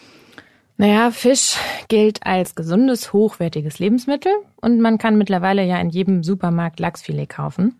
Naja, 0.77 1.09
Fisch 1.09 1.57
gilt 1.87 2.25
als 2.27 2.53
gesundes, 2.53 3.11
hochwertiges 3.11 3.79
Lebensmittel 3.79 4.31
und 4.61 4.81
man 4.81 4.99
kann 4.99 5.17
mittlerweile 5.17 5.65
ja 5.65 5.77
in 5.81 5.89
jedem 5.89 6.21
Supermarkt 6.21 6.79
Lachsfilet 6.79 7.27
kaufen. 7.27 7.79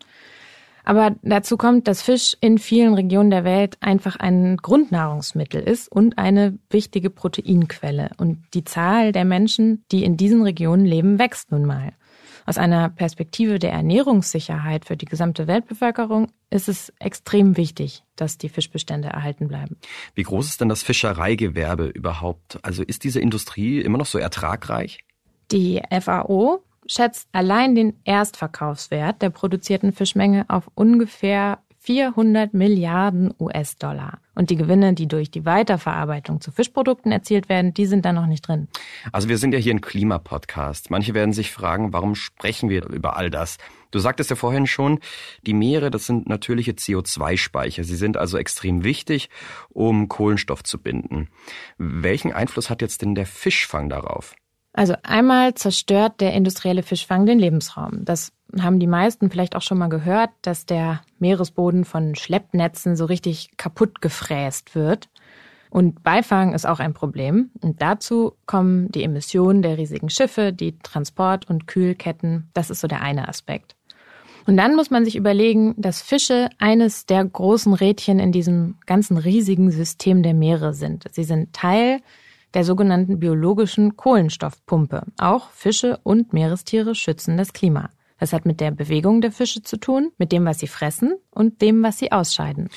Aber 0.83 1.15
dazu 1.21 1.57
kommt, 1.57 1.88
dass 1.88 2.01
Fisch 2.01 2.35
in 2.41 2.57
vielen 2.57 2.93
Regionen 2.93 3.29
der 3.29 3.43
Welt 3.43 3.77
einfach 3.81 4.15
ein 4.15 4.57
Grundnahrungsmittel 4.57 5.61
ist 5.61 5.91
und 5.91 6.17
eine 6.17 6.57
wichtige 6.69 7.09
Proteinquelle. 7.09 8.11
Und 8.17 8.43
die 8.53 8.63
Zahl 8.63 9.11
der 9.11 9.25
Menschen, 9.25 9.85
die 9.91 10.03
in 10.03 10.17
diesen 10.17 10.41
Regionen 10.41 10.85
leben, 10.85 11.19
wächst 11.19 11.51
nun 11.51 11.65
mal. 11.65 11.93
Aus 12.45 12.57
einer 12.57 12.89
Perspektive 12.89 13.59
der 13.59 13.71
Ernährungssicherheit 13.71 14.85
für 14.85 14.97
die 14.97 15.05
gesamte 15.05 15.47
Weltbevölkerung 15.47 16.31
ist 16.50 16.69
es 16.69 16.91
extrem 17.00 17.55
wichtig, 17.55 18.03
dass 18.15 18.38
die 18.38 18.50
Fischbestände 18.50 19.09
erhalten 19.09 19.47
bleiben. 19.47 19.77
Wie 20.15 20.23
groß 20.23 20.47
ist 20.47 20.61
denn 20.61 20.69
das 20.69 20.83
Fischereigewerbe 20.83 21.85
überhaupt? 21.85 22.59
Also 22.63 22.83
ist 22.83 23.03
diese 23.03 23.19
Industrie 23.19 23.79
immer 23.79 24.00
noch 24.00 24.07
so 24.07 24.17
ertragreich? 24.17 25.00
Die 25.51 25.81
FAO 26.01 26.63
schätzt 26.85 27.27
allein 27.31 27.75
den 27.75 28.00
Erstverkaufswert 28.03 29.21
der 29.21 29.29
produzierten 29.29 29.93
Fischmenge 29.93 30.45
auf 30.50 30.69
ungefähr 30.75 31.59
400 31.81 32.53
Milliarden 32.53 33.33
US-Dollar. 33.39 34.19
Und 34.35 34.51
die 34.51 34.55
Gewinne, 34.55 34.93
die 34.93 35.07
durch 35.07 35.31
die 35.31 35.45
Weiterverarbeitung 35.45 36.39
zu 36.39 36.51
Fischprodukten 36.51 37.11
erzielt 37.11 37.50
werden, 37.50 37.73
die 37.73 37.88
sind 37.88 38.05
da 38.05 38.13
noch 38.13 38.27
nicht 38.27 38.47
drin. 38.47 38.67
Also 39.11 39.29
wir 39.29 39.39
sind 39.39 39.51
ja 39.51 39.59
hier 39.59 39.73
ein 39.73 39.81
Klimapodcast. 39.81 40.91
Manche 40.91 41.15
werden 41.15 41.33
sich 41.33 41.51
fragen, 41.51 41.91
warum 41.91 42.13
sprechen 42.13 42.69
wir 42.69 42.88
über 42.88 43.17
all 43.17 43.31
das? 43.31 43.57
Du 43.89 43.97
sagtest 43.97 44.29
ja 44.29 44.35
vorhin 44.35 44.67
schon, 44.67 45.00
die 45.41 45.55
Meere, 45.55 45.89
das 45.89 46.05
sind 46.05 46.29
natürliche 46.29 46.73
CO2-Speicher. 46.73 47.83
Sie 47.83 47.95
sind 47.95 48.15
also 48.15 48.38
extrem 48.38 48.83
wichtig, 48.83 49.29
um 49.69 50.07
Kohlenstoff 50.07 50.63
zu 50.63 50.79
binden. 50.79 51.29
Welchen 51.77 52.31
Einfluss 52.31 52.69
hat 52.69 52.81
jetzt 52.81 53.01
denn 53.01 53.15
der 53.15 53.25
Fischfang 53.25 53.89
darauf? 53.89 54.35
Also 54.74 54.96
einmal 55.04 55.54
zerstört 55.56 56.22
der 56.22 56.34
industrielle 56.34 56.84
Fischfang 56.84 57.25
den 57.25 57.40
Lebensraum. 57.40 58.06
Das 58.06 58.32
haben 58.60 58.80
die 58.80 58.88
meisten 58.88 59.30
vielleicht 59.30 59.56
auch 59.56 59.62
schon 59.62 59.78
mal 59.78 59.88
gehört, 59.88 60.30
dass 60.42 60.66
der 60.66 61.01
Meeresboden 61.20 61.86
von 61.86 62.16
Schleppnetzen 62.16 62.96
so 62.96 63.06
richtig 63.06 63.51
kaputt 63.58 64.01
gefräst 64.01 64.75
wird. 64.75 65.10
Und 65.70 66.04
Beifang 66.04 66.54
ist 66.54 66.68
auch 66.68 66.80
ein 66.80 66.94
Problem. 66.94 67.50
Und 67.62 67.82
dazu 67.82 68.34
kommen 68.46 68.92
die 68.92 69.04
Emissionen 69.04 69.62
der 69.62 69.78
riesigen 69.78 70.10
Schiffe, 70.10 70.51
die 70.51 70.78
Transport- 70.80 71.50
und 71.50 71.66
Kühlketten. 71.66 72.50
Das 72.54 72.70
ist 72.70 72.82
so 72.82 72.88
der 72.88 73.01
eine 73.01 73.30
Aspekt. 73.30 73.75
Und 74.48 74.58
dann 74.58 74.75
muss 74.75 74.90
man 74.90 75.06
sich 75.06 75.16
überlegen, 75.16 75.75
dass 75.78 76.01
Fische 76.01 76.50
eines 76.58 77.06
der 77.06 77.24
großen 77.24 77.74
Rädchen 77.74 78.20
in 78.20 78.32
diesem 78.32 78.75
ganzen 78.86 79.18
riesigen 79.18 79.72
System 79.72 80.24
der 80.24 80.34
Meere 80.34 80.74
sind. 80.74 81.06
Sie 81.12 81.24
sind 81.24 81.54
Teil 81.54 82.01
der 82.53 82.63
sogenannten 82.63 83.20
biologischen 83.20 83.96
Kohlenstoffpumpe. 83.98 85.03
Auch 85.17 85.51
Fische 85.51 86.00
und 86.03 86.34
Meerestiere 86.34 86.96
schützen 86.96 87.38
das 87.38 87.53
Klima. 87.53 87.89
Das 88.20 88.34
hat 88.34 88.46
mit 88.46 88.60
der 88.60 88.72
Bewegung 88.72 89.22
der 89.22 89.31
Fische 89.31 89.63
zu 89.63 89.77
tun, 89.77 90.12
mit 90.17 90.31
dem, 90.31 90.46
was 90.46 90.60
sie 90.60 90.67
fressen 90.67 91.15
und 91.31 91.62
dem, 91.62 91.81
was 91.81 91.98
sie 91.98 92.12
ausscheiden. 92.12 92.70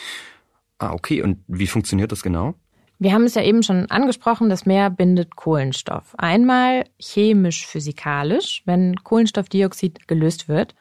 Ah, 0.78 0.92
okay. 0.92 1.22
Und 1.22 1.38
wie 1.48 1.66
funktioniert 1.66 2.12
das 2.12 2.22
genau? 2.22 2.54
Wir 2.98 3.12
haben 3.12 3.24
es 3.24 3.34
ja 3.34 3.42
eben 3.42 3.62
schon 3.62 3.90
angesprochen, 3.90 4.48
das 4.48 4.66
Meer 4.66 4.88
bindet 4.88 5.36
Kohlenstoff. 5.36 6.14
Einmal 6.16 6.84
chemisch-physikalisch, 6.98 8.62
wenn 8.64 8.96
Kohlenstoffdioxid 8.96 10.08
gelöst 10.08 10.48
wird, 10.48 10.74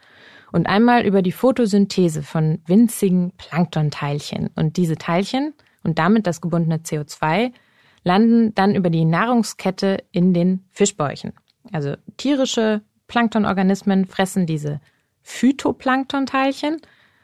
und 0.53 0.67
einmal 0.67 1.05
über 1.05 1.23
die 1.23 1.31
Photosynthese 1.31 2.21
von 2.21 2.59
winzigen 2.67 3.31
Planktonteilchen. 3.38 4.51
Und 4.55 4.77
diese 4.77 4.95
Teilchen 4.95 5.53
und 5.83 5.97
damit 5.97 6.27
das 6.27 6.41
gebundene 6.41 6.77
CO2 6.77 7.51
landen 8.03 8.53
dann 8.55 8.75
über 8.75 8.89
die 8.89 9.05
Nahrungskette 9.05 10.03
in 10.12 10.33
den 10.33 10.65
Fischbäuchen. 10.72 11.33
Also 11.72 11.95
tierische 12.17 12.81
Planktonorganismen 13.07 14.05
fressen 14.05 14.45
diese 14.45 14.81
Phytoplanktonteilchen 15.22 16.77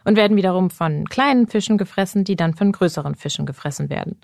und 0.06 0.16
werden 0.16 0.38
wiederum 0.38 0.70
von 0.70 1.08
kleinen 1.10 1.48
Fischen 1.48 1.78
gefressen, 1.78 2.24
die 2.24 2.36
dann 2.36 2.54
von 2.54 2.72
größeren 2.72 3.16
Fischen 3.16 3.46
gefressen 3.46 3.90
werden. 3.90 4.20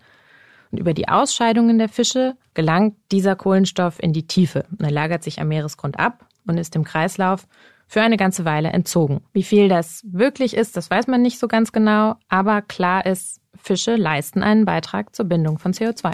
Und 0.71 0.79
über 0.79 0.93
die 0.93 1.07
Ausscheidungen 1.07 1.77
der 1.77 1.89
Fische 1.89 2.35
gelangt 2.53 2.95
dieser 3.11 3.35
Kohlenstoff 3.35 4.01
in 4.01 4.13
die 4.13 4.27
Tiefe. 4.27 4.65
Er 4.79 4.91
lagert 4.91 5.23
sich 5.23 5.39
am 5.39 5.49
Meeresgrund 5.49 5.99
ab 5.99 6.25
und 6.47 6.57
ist 6.57 6.75
im 6.75 6.83
Kreislauf 6.83 7.47
für 7.87 8.01
eine 8.01 8.17
ganze 8.17 8.45
Weile 8.45 8.69
entzogen. 8.69 9.21
Wie 9.33 9.43
viel 9.43 9.69
das 9.69 10.01
wirklich 10.05 10.55
ist, 10.55 10.77
das 10.77 10.89
weiß 10.89 11.07
man 11.07 11.21
nicht 11.21 11.39
so 11.39 11.47
ganz 11.47 11.71
genau, 11.71 12.15
aber 12.27 12.61
klar 12.61 13.05
ist, 13.05 13.41
Fische 13.61 13.95
leisten 13.95 14.43
einen 14.43 14.65
Beitrag 14.65 15.15
zur 15.15 15.25
Bindung 15.25 15.57
von 15.57 15.73
CO2. 15.73 16.11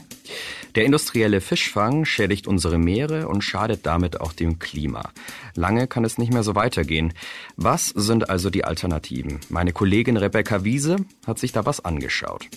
Der 0.75 0.85
industrielle 0.85 1.41
Fischfang 1.41 2.05
schädigt 2.05 2.47
unsere 2.47 2.77
Meere 2.77 3.27
und 3.27 3.43
schadet 3.43 3.85
damit 3.85 4.21
auch 4.21 4.31
dem 4.31 4.59
Klima. 4.59 5.09
Lange 5.55 5.87
kann 5.87 6.05
es 6.05 6.17
nicht 6.17 6.31
mehr 6.31 6.43
so 6.43 6.55
weitergehen. 6.55 7.13
Was 7.57 7.87
sind 7.89 8.29
also 8.29 8.49
die 8.49 8.63
Alternativen? 8.63 9.39
Meine 9.49 9.73
Kollegin 9.73 10.17
Rebecca 10.17 10.63
Wiese 10.63 10.97
hat 11.27 11.39
sich 11.39 11.51
da 11.51 11.65
was 11.65 11.83
angeschaut. 11.83 12.47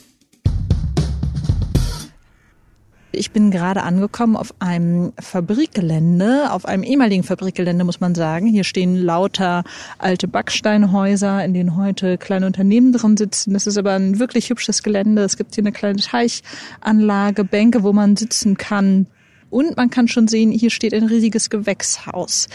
Ich 3.16 3.30
bin 3.30 3.50
gerade 3.50 3.82
angekommen 3.82 4.36
auf 4.36 4.54
einem 4.58 5.12
Fabrikgelände, 5.18 6.50
auf 6.50 6.64
einem 6.66 6.82
ehemaligen 6.82 7.22
Fabrikgelände, 7.22 7.84
muss 7.84 8.00
man 8.00 8.14
sagen. 8.14 8.46
Hier 8.46 8.64
stehen 8.64 8.96
lauter 8.96 9.64
alte 9.98 10.28
Backsteinhäuser, 10.28 11.44
in 11.44 11.54
denen 11.54 11.76
heute 11.76 12.18
kleine 12.18 12.46
Unternehmen 12.46 12.92
drin 12.92 13.16
sitzen. 13.16 13.54
Das 13.54 13.66
ist 13.66 13.78
aber 13.78 13.92
ein 13.92 14.18
wirklich 14.18 14.50
hübsches 14.50 14.82
Gelände. 14.82 15.22
Es 15.22 15.36
gibt 15.36 15.54
hier 15.54 15.62
eine 15.62 15.72
kleine 15.72 16.00
Teichanlage, 16.00 17.44
Bänke, 17.44 17.82
wo 17.82 17.92
man 17.92 18.16
sitzen 18.16 18.56
kann. 18.56 19.06
Und 19.50 19.76
man 19.76 19.88
kann 19.88 20.08
schon 20.08 20.26
sehen, 20.26 20.50
hier 20.50 20.70
steht 20.70 20.92
ein 20.94 21.04
riesiges 21.04 21.48
Gewächshaus. 21.48 22.48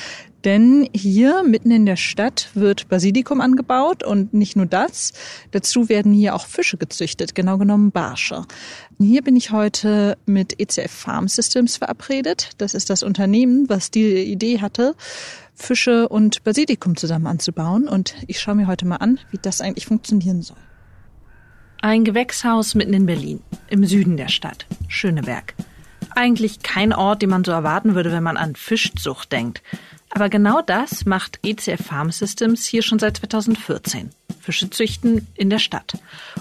Denn 0.45 0.87
hier 0.93 1.43
mitten 1.43 1.71
in 1.71 1.85
der 1.85 1.97
Stadt 1.97 2.49
wird 2.53 2.87
Basilikum 2.87 3.41
angebaut 3.41 4.03
und 4.03 4.33
nicht 4.33 4.55
nur 4.55 4.65
das. 4.65 5.13
Dazu 5.51 5.89
werden 5.89 6.13
hier 6.13 6.33
auch 6.33 6.45
Fische 6.45 6.77
gezüchtet, 6.77 7.35
genau 7.35 7.57
genommen 7.57 7.91
Barsche. 7.91 8.45
Hier 8.99 9.21
bin 9.21 9.35
ich 9.35 9.51
heute 9.51 10.17
mit 10.25 10.59
ECF 10.59 10.91
Farm 10.91 11.27
Systems 11.27 11.77
verabredet. 11.77 12.51
Das 12.57 12.73
ist 12.73 12.89
das 12.89 13.03
Unternehmen, 13.03 13.67
was 13.67 13.91
die 13.91 14.23
Idee 14.23 14.61
hatte, 14.61 14.95
Fische 15.55 16.07
und 16.07 16.43
Basilikum 16.45 16.95
zusammen 16.95 17.27
anzubauen. 17.27 17.87
Und 17.87 18.15
ich 18.27 18.39
schaue 18.39 18.55
mir 18.55 18.67
heute 18.67 18.85
mal 18.87 18.97
an, 18.97 19.19
wie 19.31 19.39
das 19.41 19.59
eigentlich 19.59 19.87
funktionieren 19.87 20.41
soll. 20.41 20.57
Ein 21.81 22.03
Gewächshaus 22.03 22.75
mitten 22.75 22.93
in 22.93 23.05
Berlin, 23.05 23.41
im 23.69 23.85
Süden 23.85 24.17
der 24.17 24.27
Stadt, 24.27 24.65
Schöneberg. 24.87 25.53
Eigentlich 26.15 26.61
kein 26.61 26.91
Ort, 26.91 27.21
den 27.21 27.29
man 27.29 27.43
so 27.43 27.51
erwarten 27.51 27.95
würde, 27.95 28.11
wenn 28.11 28.23
man 28.23 28.35
an 28.35 28.55
Fischzucht 28.55 29.31
denkt. 29.31 29.61
Aber 30.09 30.29
genau 30.29 30.61
das 30.61 31.05
macht 31.05 31.39
ECF 31.43 31.85
Farm 31.85 32.11
Systems 32.11 32.65
hier 32.65 32.81
schon 32.81 32.99
seit 32.99 33.17
2014. 33.17 34.09
Fische 34.39 34.69
züchten 34.69 35.27
in 35.35 35.49
der 35.49 35.59
Stadt. 35.59 35.97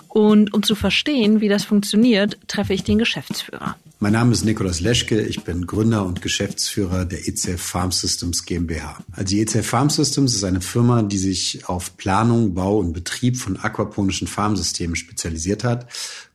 Und 0.09 0.55
um 0.55 0.63
zu 0.63 0.75
verstehen, 0.75 1.41
wie 1.41 1.49
das 1.49 1.65
funktioniert, 1.65 2.39
treffe 2.49 2.73
ich 2.73 2.85
den 2.85 2.99
Geschäftsführer. 2.99 3.77
Mein 4.01 4.13
Name 4.13 4.31
ist 4.31 4.45
Nikolaus 4.45 4.79
Leschke, 4.79 5.21
ich 5.23 5.43
bin 5.43 5.67
Gründer 5.67 6.07
und 6.07 6.23
Geschäftsführer 6.23 7.05
der 7.05 7.27
ECF 7.27 7.61
Farm 7.61 7.91
Systems 7.91 8.45
GmbH. 8.45 9.03
Also 9.11 9.35
die 9.35 9.41
ECF 9.41 9.67
Farm 9.67 9.91
Systems 9.91 10.37
ist 10.37 10.45
eine 10.45 10.61
Firma, 10.61 11.03
die 11.03 11.19
sich 11.19 11.69
auf 11.69 11.97
Planung, 11.97 12.55
Bau 12.55 12.79
und 12.79 12.93
Betrieb 12.93 13.37
von 13.37 13.57
aquaponischen 13.57 14.29
Farmsystemen 14.29 14.95
spezialisiert 14.95 15.65
hat. 15.65 15.89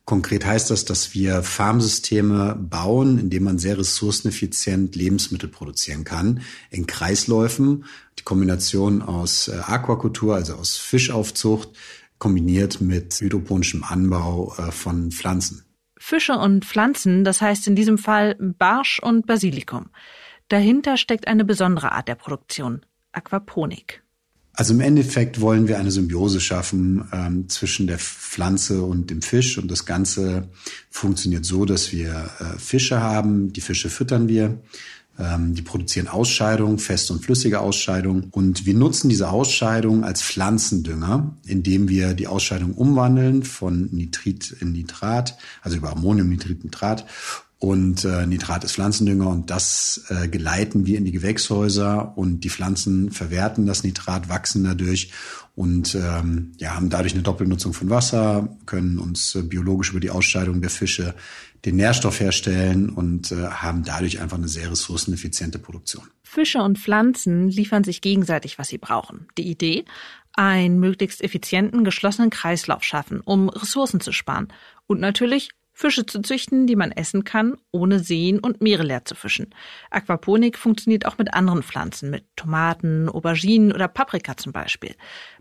Konkret 0.04 0.44
heißt 0.44 0.70
das, 0.70 0.84
dass 0.84 1.14
wir 1.14 1.42
Farmsysteme 1.42 2.54
bauen, 2.54 3.18
in 3.18 3.30
denen 3.30 3.46
man 3.46 3.58
sehr 3.58 3.78
ressourceneffizient 3.78 4.94
Lebensmittel 4.94 5.48
produzieren 5.48 6.04
kann, 6.04 6.42
in 6.68 6.86
Kreisläufen. 6.86 7.86
Die 8.18 8.24
Kombination 8.24 9.00
aus 9.00 9.48
äh, 9.48 9.52
Aquakultur, 9.52 10.34
also 10.34 10.56
aus 10.56 10.76
Fischaufzucht, 10.76 11.70
kombiniert 12.18 12.82
mit 12.82 13.18
hydroponischem 13.18 13.84
Anbau 13.84 14.54
äh, 14.58 14.70
von 14.70 15.10
Pflanzen. 15.10 15.64
Fische 16.06 16.34
und 16.34 16.66
Pflanzen, 16.66 17.24
das 17.24 17.40
heißt 17.40 17.66
in 17.66 17.76
diesem 17.76 17.96
Fall 17.96 18.36
Barsch 18.38 18.98
und 18.98 19.26
Basilikum. 19.26 19.86
Dahinter 20.48 20.98
steckt 20.98 21.26
eine 21.26 21.46
besondere 21.46 21.92
Art 21.92 22.08
der 22.08 22.14
Produktion, 22.14 22.84
Aquaponik. 23.12 24.02
Also 24.52 24.74
im 24.74 24.82
Endeffekt 24.82 25.40
wollen 25.40 25.66
wir 25.66 25.78
eine 25.78 25.90
Symbiose 25.90 26.42
schaffen 26.42 27.08
ähm, 27.10 27.48
zwischen 27.48 27.86
der 27.86 27.98
Pflanze 27.98 28.82
und 28.82 29.08
dem 29.08 29.22
Fisch. 29.22 29.56
Und 29.56 29.70
das 29.70 29.86
Ganze 29.86 30.50
funktioniert 30.90 31.46
so, 31.46 31.64
dass 31.64 31.90
wir 31.90 32.30
äh, 32.38 32.58
Fische 32.58 33.00
haben. 33.00 33.54
Die 33.54 33.62
Fische 33.62 33.88
füttern 33.88 34.28
wir. 34.28 34.58
Ähm, 35.16 35.54
die 35.54 35.62
produzieren 35.62 36.08
Ausscheidung, 36.08 36.78
feste 36.78 37.12
und 37.12 37.24
flüssige 37.24 37.60
Ausscheidung. 37.60 38.28
Und 38.32 38.66
wir 38.66 38.74
nutzen 38.74 39.08
diese 39.08 39.30
Ausscheidung 39.30 40.02
als 40.02 40.22
Pflanzendünger, 40.22 41.36
indem 41.46 41.88
wir 41.88 42.14
die 42.14 42.26
Ausscheidung 42.26 42.74
umwandeln 42.74 43.44
von 43.44 43.88
Nitrit 43.92 44.56
in 44.60 44.72
Nitrat, 44.72 45.36
also 45.62 45.76
über 45.76 45.92
Ammoniumnitrit, 45.92 46.64
Nitrat. 46.64 47.06
Und 47.64 48.04
äh, 48.04 48.26
Nitrat 48.26 48.62
ist 48.62 48.74
Pflanzendünger 48.74 49.26
und 49.26 49.48
das 49.48 50.04
äh, 50.10 50.28
geleiten 50.28 50.84
wir 50.84 50.98
in 50.98 51.06
die 51.06 51.12
Gewächshäuser 51.12 52.12
und 52.14 52.40
die 52.40 52.50
Pflanzen 52.50 53.10
verwerten 53.10 53.64
das 53.64 53.84
Nitrat, 53.84 54.28
wachsen 54.28 54.64
dadurch 54.64 55.12
und 55.54 55.94
ähm, 55.94 56.52
ja, 56.58 56.74
haben 56.76 56.90
dadurch 56.90 57.14
eine 57.14 57.22
Doppelnutzung 57.22 57.72
von 57.72 57.88
Wasser, 57.88 58.54
können 58.66 58.98
uns 58.98 59.34
äh, 59.34 59.40
biologisch 59.40 59.92
über 59.92 60.00
die 60.00 60.10
Ausscheidung 60.10 60.60
der 60.60 60.68
Fische 60.68 61.14
den 61.64 61.76
Nährstoff 61.76 62.20
herstellen 62.20 62.90
und 62.90 63.32
äh, 63.32 63.46
haben 63.46 63.82
dadurch 63.82 64.20
einfach 64.20 64.36
eine 64.36 64.48
sehr 64.48 64.70
ressourceneffiziente 64.70 65.58
Produktion. 65.58 66.04
Fische 66.22 66.58
und 66.58 66.78
Pflanzen 66.78 67.48
liefern 67.48 67.82
sich 67.82 68.02
gegenseitig, 68.02 68.58
was 68.58 68.68
sie 68.68 68.76
brauchen. 68.76 69.26
Die 69.38 69.48
Idee? 69.50 69.86
Einen 70.34 70.80
möglichst 70.80 71.22
effizienten, 71.22 71.82
geschlossenen 71.82 72.28
Kreislauf 72.28 72.82
schaffen, 72.82 73.22
um 73.22 73.48
Ressourcen 73.48 74.00
zu 74.00 74.12
sparen. 74.12 74.48
Und 74.86 75.00
natürlich 75.00 75.48
Fische 75.76 76.06
zu 76.06 76.22
züchten, 76.22 76.68
die 76.68 76.76
man 76.76 76.92
essen 76.92 77.24
kann, 77.24 77.56
ohne 77.72 77.98
Seen 77.98 78.38
und 78.38 78.62
Meere 78.62 78.84
leer 78.84 79.04
zu 79.04 79.16
fischen. 79.16 79.52
Aquaponik 79.90 80.56
funktioniert 80.56 81.04
auch 81.04 81.18
mit 81.18 81.34
anderen 81.34 81.64
Pflanzen, 81.64 82.10
mit 82.10 82.24
Tomaten, 82.36 83.08
Auberginen 83.08 83.72
oder 83.72 83.88
Paprika 83.88 84.36
zum 84.36 84.52
Beispiel. 84.52 84.94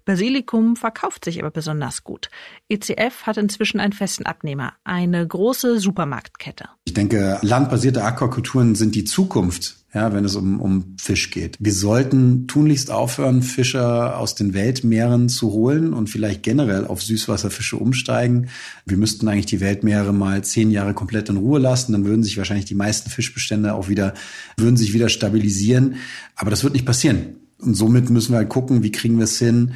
Basilikum 0.05 0.75
verkauft 0.75 1.25
sich 1.25 1.39
aber 1.39 1.51
besonders 1.51 2.03
gut. 2.03 2.29
ECF 2.69 3.24
hat 3.24 3.38
inzwischen 3.38 3.79
einen 3.79 3.93
festen 3.93 4.25
Abnehmer, 4.25 4.74
eine 4.83 5.25
große 5.27 5.79
Supermarktkette. 5.79 6.69
Ich 6.86 6.93
denke, 6.93 7.39
landbasierte 7.41 8.03
Aquakulturen 8.03 8.75
sind 8.75 8.95
die 8.95 9.05
Zukunft 9.05 9.83
ja, 9.93 10.12
wenn 10.12 10.25
es 10.25 10.36
um, 10.36 10.60
um 10.60 10.95
Fisch 11.00 11.29
geht. 11.29 11.57
Wir 11.60 11.74
sollten 11.74 12.48
tunlichst 12.48 12.89
aufhören, 12.89 13.43
Fische 13.43 14.15
aus 14.15 14.33
den 14.33 14.55
Weltmeeren 14.55 15.29
zu 15.29 15.51
holen 15.51 15.93
und 15.93 16.10
vielleicht 16.10 16.41
generell 16.41 16.88
auf 16.88 17.03
Süßwasserfische 17.03 17.77
umsteigen. 17.77 18.50
Wir 18.86 18.98
müssten 18.98 19.27
eigentlich 19.27 19.45
die 19.45 19.60
Weltmeere 19.60 20.12
mal 20.12 20.43
zehn 20.43 20.72
Jahre 20.72 20.95
komplett 20.95 21.29
in 21.29 21.38
Ruhe 21.38 21.60
lassen, 21.60 21.91
dann 21.91 22.05
würden 22.05 22.24
sich 22.24 22.38
wahrscheinlich 22.38 22.65
die 22.65 22.75
meisten 22.75 23.12
Fischbestände 23.12 23.75
auch 23.75 23.88
wieder, 23.88 24.15
würden 24.57 24.77
sich 24.77 24.93
wieder 24.93 25.10
stabilisieren. 25.10 25.95
Aber 26.36 26.50
das 26.50 26.63
wird 26.63 26.74
nicht 26.74 26.86
passieren. 26.86 27.36
Und 27.63 27.75
somit 27.75 28.10
müssen 28.10 28.34
wir 28.34 28.39
halt 28.39 28.50
gucken, 28.50 28.84
wie 28.84 28.91
kriegen 28.91 29.17
wir 29.17 29.24
es 29.24 29.39
hin, 29.39 29.75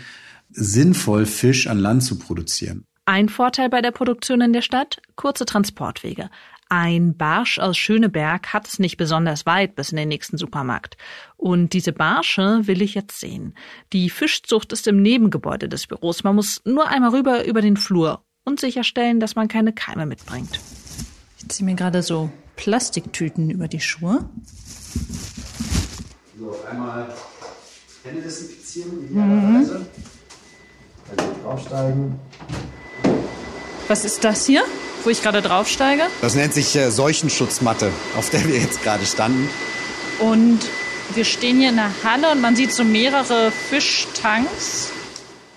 sinnvoll 0.51 1.25
Fisch 1.25 1.67
an 1.67 1.79
Land 1.79 2.03
zu 2.03 2.20
produzieren. 2.20 2.86
Ein 3.06 3.29
Vorteil 3.29 3.70
bei 3.70 3.82
der 3.82 3.91
Produktion 3.91 4.41
in 4.41 4.51
der 4.51 4.62
Stadt? 4.62 5.01
Kurze 5.15 5.46
Transportwege. 5.46 6.29
Ein 6.70 7.15
Barsch 7.15 7.60
aus 7.60 7.77
Schöneberg 7.77 8.51
hat 8.53 8.67
es 8.67 8.79
nicht 8.79 8.98
besonders 8.98 9.46
weit 9.46 9.75
bis 9.75 9.91
in 9.91 9.96
den 9.96 10.10
nächsten 10.10 10.38
Supermarkt. 10.38 10.98
Und 11.38 11.72
diese 11.72 11.94
Barsche 11.94 12.62
will 12.63 12.82
ich 12.82 12.94
jetzt 12.94 13.22
sehen. 13.22 13.53
Die 13.94 14.10
Fischzucht 14.10 14.74
ist 14.74 14.88
im 14.88 15.01
Nebengebäude 15.01 15.70
des 15.70 15.88
Büros. 15.88 16.25
Man 16.25 16.36
muss 16.36 16.62
nur 16.65 16.89
einmal 16.89 17.12
rüber 17.12 17.46
über 17.46 17.62
den 17.62 17.77
Flur 17.77 18.25
und 18.44 18.60
sicherstellen, 18.60 19.22
dass 19.22 19.36
man 19.36 19.48
keine 19.48 19.72
Keime 19.72 20.06
mitbringt. 20.06 20.60
Ich 21.38 21.48
ziehe 21.48 21.65
mir 21.65 21.75
gerade 21.75 22.03
so 22.03 22.29
Plastiktüten 22.58 23.50
über 23.50 23.70
die 23.70 23.79
Schuhe. 23.79 24.29
So, 26.38 26.53
einmal 26.70 27.08
Hände 28.04 28.22
desinfizieren, 28.22 29.10
idealerweise. 29.10 29.80
Mhm. 29.80 29.86
Also 31.10 31.36
draufsteigen. 31.44 32.20
Was 33.88 34.04
ist 34.04 34.24
das 34.24 34.46
hier, 34.46 34.63
wo 35.04 35.10
ich 35.10 35.22
gerade 35.22 35.42
draufsteige? 35.42 36.04
Das 36.22 36.36
nennt 36.36 36.54
sich 36.54 36.75
äh, 36.75 36.92
Seuchenschutzmatte, 36.92 37.89
auf 38.18 38.30
der 38.30 38.46
wir 38.48 38.58
jetzt 38.58 38.84
gerade 38.84 39.06
standen. 39.06 39.50
Und 40.20 40.60
wir 41.16 41.24
stehen 41.24 41.60
hier 41.60 41.70
in 41.70 41.77
der 41.77 41.92
Halle 42.04 42.32
und 42.32 42.42
man 42.42 42.56
sieht 42.56 42.74
so 42.74 42.84
mehrere 42.84 43.51
Fischtanks. 43.51 44.92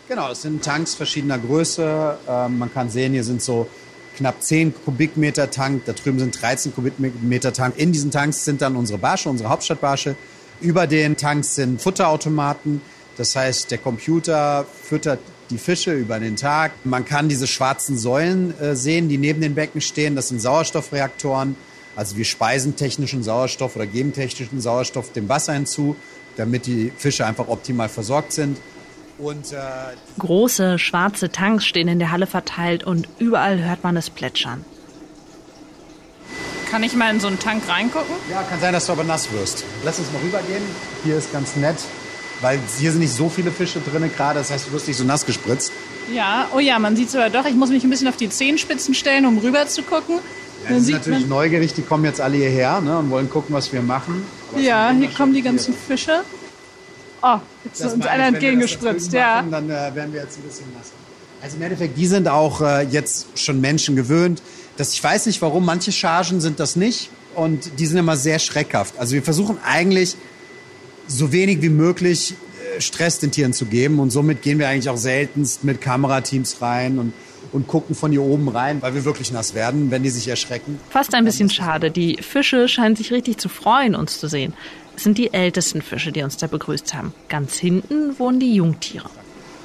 Genau, 0.08 0.30
es 0.30 0.42
sind 0.42 0.64
Tanks 0.64 0.94
verschiedener 0.94 1.38
Größe. 1.38 2.18
Ähm, 2.28 2.58
man 2.58 2.72
kann 2.72 2.90
sehen, 2.90 3.12
hier 3.12 3.24
sind 3.24 3.42
so 3.42 3.68
knapp 4.16 4.42
10 4.42 4.74
Kubikmeter 4.84 5.50
Tank, 5.50 5.84
da 5.86 5.92
drüben 5.92 6.18
sind 6.18 6.40
13 6.40 6.74
Kubikmeter 6.74 7.52
Tank. 7.52 7.78
In 7.78 7.92
diesen 7.92 8.10
Tanks 8.10 8.44
sind 8.44 8.60
dann 8.60 8.76
unsere 8.76 8.98
Barsche, 8.98 9.28
unsere 9.28 9.48
Hauptstadtbarsche. 9.48 10.16
Über 10.60 10.86
den 10.86 11.16
Tanks 11.16 11.54
sind 11.54 11.80
Futterautomaten. 11.80 12.82
Das 13.16 13.34
heißt, 13.34 13.70
der 13.70 13.78
Computer 13.78 14.66
füttert 14.82 15.20
die 15.50 15.58
Fische 15.58 15.92
über 15.92 16.20
den 16.20 16.36
Tag. 16.36 16.72
Man 16.84 17.04
kann 17.04 17.28
diese 17.28 17.46
schwarzen 17.46 17.98
Säulen 17.98 18.58
äh, 18.60 18.76
sehen, 18.76 19.08
die 19.08 19.18
neben 19.18 19.40
den 19.40 19.54
Becken 19.54 19.80
stehen. 19.80 20.16
Das 20.16 20.28
sind 20.28 20.40
Sauerstoffreaktoren. 20.40 21.56
Also 21.96 22.16
wir 22.16 22.24
speisen 22.24 22.76
technischen 22.76 23.22
Sauerstoff 23.22 23.74
oder 23.76 23.86
geben 23.86 24.12
technischen 24.12 24.60
Sauerstoff 24.60 25.12
dem 25.12 25.28
Wasser 25.28 25.54
hinzu, 25.54 25.96
damit 26.36 26.66
die 26.66 26.92
Fische 26.96 27.26
einfach 27.26 27.48
optimal 27.48 27.88
versorgt 27.88 28.32
sind. 28.32 28.58
Und, 29.18 29.52
äh, 29.52 29.56
Große 30.18 30.78
schwarze 30.78 31.30
Tanks 31.30 31.66
stehen 31.66 31.88
in 31.88 31.98
der 31.98 32.10
Halle 32.10 32.26
verteilt 32.26 32.84
und 32.84 33.08
überall 33.18 33.62
hört 33.62 33.82
man 33.82 33.96
es 33.96 34.08
plätschern. 34.08 34.64
Kann 36.70 36.84
ich 36.84 36.94
mal 36.94 37.12
in 37.12 37.18
so 37.18 37.26
einen 37.26 37.38
Tank 37.38 37.64
reingucken? 37.68 38.14
Ja, 38.30 38.42
kann 38.42 38.60
sein, 38.60 38.72
dass 38.72 38.86
du 38.86 38.92
aber 38.92 39.02
nass 39.02 39.32
wirst. 39.32 39.64
Lass 39.84 39.98
uns 39.98 40.12
mal 40.12 40.20
rübergehen. 40.22 40.62
Hier 41.02 41.16
ist 41.16 41.32
ganz 41.32 41.56
nett, 41.56 41.76
weil 42.40 42.60
hier 42.78 42.92
sind 42.92 43.00
nicht 43.00 43.12
so 43.12 43.28
viele 43.28 43.50
Fische 43.50 43.80
drin 43.80 44.08
gerade. 44.16 44.38
Das 44.38 44.50
heißt, 44.50 44.68
du 44.68 44.72
wirst 44.72 44.86
nicht 44.86 44.96
so 44.96 45.04
nass 45.04 45.26
gespritzt. 45.26 45.72
Ja, 46.14 46.48
oh 46.54 46.60
ja, 46.60 46.78
man 46.78 46.94
sieht 46.94 47.08
es 47.08 47.16
aber 47.16 47.28
doch. 47.28 47.44
Ich 47.44 47.54
muss 47.54 47.70
mich 47.70 47.82
ein 47.82 47.90
bisschen 47.90 48.06
auf 48.06 48.16
die 48.16 48.28
Zehenspitzen 48.28 48.94
stellen, 48.94 49.26
um 49.26 49.38
rüber 49.38 49.66
zu 49.66 49.82
gucken. 49.82 50.20
Ja, 50.64 50.74
die 50.74 50.80
sind 50.80 50.94
natürlich 50.94 51.26
neugierig, 51.26 51.74
die 51.74 51.82
kommen 51.82 52.04
jetzt 52.04 52.20
alle 52.20 52.36
hierher 52.36 52.80
ne, 52.80 52.98
und 52.98 53.10
wollen 53.10 53.30
gucken, 53.30 53.54
was 53.54 53.72
wir 53.72 53.82
machen. 53.82 54.22
Aber 54.52 54.60
ja, 54.60 54.90
hier 54.90 55.08
kommen 55.10 55.32
die 55.32 55.42
ganzen 55.42 55.74
Fische. 55.74 56.22
Oh, 57.22 57.38
jetzt 57.64 57.80
ist 57.80 57.94
uns 57.94 58.06
einer 58.06 58.26
entgegengespritzt, 58.26 59.12
ja. 59.12 59.36
Machen, 59.36 59.50
dann 59.50 59.70
äh, 59.70 59.94
werden 59.94 60.12
wir 60.12 60.22
jetzt 60.22 60.38
ein 60.38 60.42
bisschen 60.42 60.66
nasser. 60.72 60.92
Also 61.42 61.56
im 61.56 61.62
Endeffekt, 61.62 61.96
die 61.96 62.06
sind 62.06 62.28
auch 62.28 62.60
äh, 62.60 62.82
jetzt 62.82 63.26
schon 63.38 63.60
Menschen 63.60 63.96
gewöhnt. 63.96 64.42
Das, 64.80 64.94
ich 64.94 65.04
weiß 65.04 65.26
nicht 65.26 65.42
warum, 65.42 65.66
manche 65.66 65.92
Chargen 65.92 66.40
sind 66.40 66.58
das 66.58 66.74
nicht 66.74 67.10
und 67.34 67.78
die 67.78 67.84
sind 67.84 67.98
immer 67.98 68.16
sehr 68.16 68.38
schreckhaft. 68.38 68.98
Also 68.98 69.14
wir 69.14 69.22
versuchen 69.22 69.58
eigentlich 69.62 70.16
so 71.06 71.32
wenig 71.32 71.60
wie 71.60 71.68
möglich 71.68 72.32
äh, 72.76 72.80
Stress 72.80 73.18
den 73.18 73.30
Tieren 73.30 73.52
zu 73.52 73.66
geben 73.66 74.00
und 74.00 74.08
somit 74.08 74.40
gehen 74.40 74.58
wir 74.58 74.70
eigentlich 74.70 74.88
auch 74.88 74.96
seltenst 74.96 75.64
mit 75.64 75.82
Kamerateams 75.82 76.62
rein 76.62 76.98
und 76.98 77.12
und 77.52 77.66
gucken 77.66 77.96
von 77.96 78.12
hier 78.12 78.22
oben 78.22 78.48
rein, 78.48 78.80
weil 78.80 78.94
wir 78.94 79.04
wirklich 79.04 79.32
nass 79.32 79.54
werden, 79.54 79.90
wenn 79.90 80.02
die 80.02 80.10
sich 80.10 80.28
erschrecken. 80.28 80.78
Fast 80.88 81.14
ein 81.14 81.24
bisschen 81.24 81.50
schade. 81.50 81.90
Die 81.90 82.18
Fische 82.22 82.68
scheinen 82.68 82.94
sich 82.94 83.12
richtig 83.12 83.38
zu 83.38 83.48
freuen, 83.48 83.96
uns 83.96 84.20
zu 84.20 84.28
sehen. 84.28 84.54
Es 84.96 85.02
sind 85.02 85.18
die 85.18 85.32
ältesten 85.32 85.82
Fische, 85.82 86.12
die 86.12 86.22
uns 86.22 86.36
da 86.36 86.46
begrüßt 86.46 86.94
haben. 86.94 87.12
Ganz 87.28 87.56
hinten 87.56 88.18
wohnen 88.18 88.38
die 88.38 88.54
Jungtiere. 88.54 89.10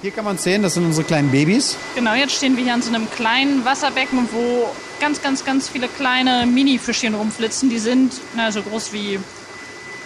Hier 0.01 0.11
kann 0.11 0.25
man 0.25 0.37
sehen, 0.37 0.61
das 0.61 0.73
sind 0.73 0.85
unsere 0.85 1.05
kleinen 1.05 1.29
Babys. 1.29 1.77
Genau, 1.95 2.15
jetzt 2.15 2.33
stehen 2.33 2.57
wir 2.57 2.63
hier 2.63 2.73
an 2.73 2.81
so 2.81 2.93
einem 2.93 3.09
kleinen 3.11 3.65
Wasserbecken, 3.65 4.27
wo 4.31 4.67
ganz, 4.99 5.21
ganz, 5.21 5.45
ganz 5.45 5.69
viele 5.69 5.87
kleine 5.87 6.45
Mini-Fischchen 6.45 7.13
rumflitzen. 7.15 7.69
Die 7.69 7.79
sind 7.79 8.13
na, 8.35 8.51
so 8.51 8.61
groß 8.61 8.93
wie 8.93 9.19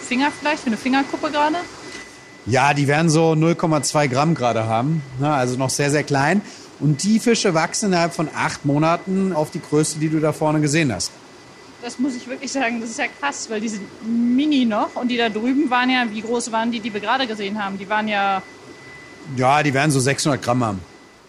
Finger 0.06 0.30
vielleicht, 0.38 0.64
wie 0.64 0.70
eine 0.70 0.76
Fingerkuppe 0.76 1.30
gerade. 1.30 1.56
Ja, 2.46 2.74
die 2.74 2.88
werden 2.88 3.10
so 3.10 3.32
0,2 3.32 4.08
Gramm 4.08 4.34
gerade 4.34 4.64
haben. 4.64 5.02
also 5.20 5.56
noch 5.56 5.70
sehr, 5.70 5.90
sehr 5.90 6.02
klein. 6.02 6.42
Und 6.80 7.02
die 7.04 7.20
Fische 7.20 7.52
wachsen 7.54 7.90
innerhalb 7.90 8.14
von 8.14 8.28
acht 8.34 8.64
Monaten 8.64 9.32
auf 9.34 9.50
die 9.50 9.60
Größe, 9.60 9.98
die 9.98 10.08
du 10.08 10.18
da 10.18 10.32
vorne 10.32 10.60
gesehen 10.60 10.92
hast. 10.92 11.12
Das 11.82 11.98
muss 11.98 12.14
ich 12.14 12.26
wirklich 12.26 12.50
sagen, 12.50 12.80
das 12.80 12.90
ist 12.90 12.98
ja 12.98 13.06
krass, 13.20 13.48
weil 13.48 13.60
die 13.60 13.68
sind 13.68 13.86
mini 14.04 14.64
noch 14.64 14.96
und 14.96 15.08
die 15.08 15.16
da 15.16 15.28
drüben 15.28 15.70
waren 15.70 15.90
ja, 15.90 16.04
wie 16.10 16.20
groß 16.20 16.52
waren 16.52 16.70
die, 16.72 16.80
die 16.80 16.92
wir 16.92 17.00
gerade 17.00 17.26
gesehen 17.26 17.62
haben? 17.62 17.78
Die 17.78 17.88
waren 17.88 18.08
ja... 18.08 18.42
Ja, 19.36 19.62
die 19.62 19.72
werden 19.72 19.90
so 19.90 20.00
600 20.00 20.42
Gramm 20.42 20.64
haben. 20.64 20.80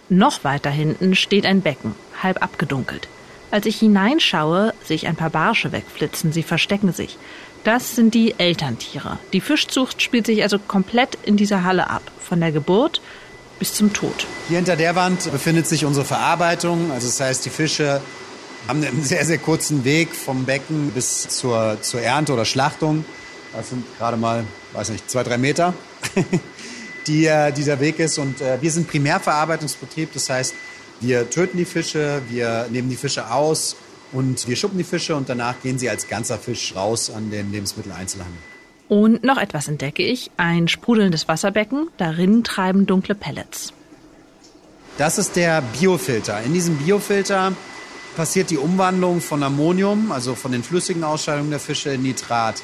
Noch 0.10 0.44
weiter 0.44 0.70
hinten 0.70 1.16
steht 1.16 1.46
ein 1.46 1.62
Becken, 1.62 1.96
halb 2.22 2.42
abgedunkelt. 2.42 3.08
Als 3.52 3.66
ich 3.66 3.80
hineinschaue, 3.80 4.74
sehe 4.84 4.96
ich 4.96 5.08
ein 5.08 5.18
paar 5.18 5.30
Barsche 5.30 5.74
wegflitzen, 5.74 6.32
sie 6.32 6.44
verstecken 6.44 6.94
sich. 6.94 7.18
Das 7.64 7.96
sind 7.96 8.16
die 8.16 8.34
Elterntiere. 8.40 9.20
Die 9.34 9.42
Fischzucht 9.42 10.02
spielt 10.02 10.26
sich 10.26 10.42
also 10.42 10.58
komplett 10.58 11.18
in 11.24 11.38
dieser 11.38 11.64
Halle 11.64 11.90
ab, 11.90 12.02
von 12.20 12.40
der 12.40 12.52
Geburt 12.52 13.02
bis 13.60 13.74
zum 13.76 13.94
Tod. 13.94 14.26
Hier 14.48 14.58
hinter 14.58 14.76
der 14.76 14.96
Wand 14.96 15.32
befindet 15.32 15.68
sich 15.68 15.86
unsere 15.86 16.06
Verarbeitung. 16.06 16.92
Also 16.92 17.06
das 17.08 17.20
heißt, 17.20 17.46
die 17.46 17.52
Fische 17.52 18.02
haben 18.68 18.84
einen 18.84 19.04
sehr, 19.04 19.26
sehr 19.26 19.38
kurzen 19.38 19.84
Weg 19.84 20.16
vom 20.16 20.46
Becken 20.46 20.92
bis 20.92 21.28
zur, 21.28 21.78
zur 21.82 22.02
Ernte 22.02 22.34
oder 22.34 22.46
Schlachtung. 22.46 23.06
Das 23.54 23.70
sind 23.70 23.86
gerade 23.98 24.18
mal, 24.18 24.46
weiß 24.74 24.90
nicht, 24.90 25.12
zwei, 25.12 25.24
drei 25.24 25.38
Meter, 25.38 25.74
die 27.08 27.26
äh, 27.26 27.52
dieser 27.52 27.80
Weg 27.80 28.00
ist. 28.00 28.18
Und 28.18 28.42
äh, 28.42 28.60
wir 28.62 28.72
sind 28.72 28.88
Primärverarbeitungsbetrieb. 28.88 30.14
Das 30.14 30.30
heißt, 30.30 30.56
wir 31.02 31.30
töten 31.30 31.58
die 31.58 31.66
Fische, 31.66 32.22
wir 32.30 32.68
nehmen 32.70 32.90
die 32.90 32.96
Fische 32.96 33.32
aus 33.32 33.76
und 34.12 34.48
wir 34.48 34.56
schuppen 34.56 34.78
die 34.78 34.84
Fische 34.84 35.16
und 35.16 35.28
danach 35.30 35.56
gehen 35.62 35.80
sie 35.80 35.90
als 35.90 36.08
ganzer 36.08 36.38
Fisch 36.38 36.76
raus 36.76 37.10
an 37.10 37.32
den 37.32 37.52
Lebensmitteleinzelhandel. 37.52 38.38
Und 38.88 39.24
noch 39.24 39.38
etwas 39.38 39.68
entdecke 39.68 40.04
ich, 40.04 40.32
ein 40.38 40.68
sprudelndes 40.68 41.28
Wasserbecken, 41.28 41.90
darin 41.98 42.44
treiben 42.44 42.86
dunkle 42.86 43.16
Pellets. 43.16 43.74
Das 44.98 45.18
ist 45.18 45.36
der 45.36 45.62
Biofilter. 45.62 46.42
In 46.44 46.54
diesem 46.54 46.78
Biofilter 46.78 47.54
passiert 48.16 48.50
die 48.50 48.58
Umwandlung 48.58 49.22
von 49.22 49.42
Ammonium, 49.42 50.12
also 50.12 50.36
von 50.36 50.52
den 50.52 50.64
flüssigen 50.64 51.04
Ausscheidungen 51.04 51.50
der 51.50 51.60
Fische, 51.60 51.92
in 51.92 52.04
Nitrat, 52.04 52.62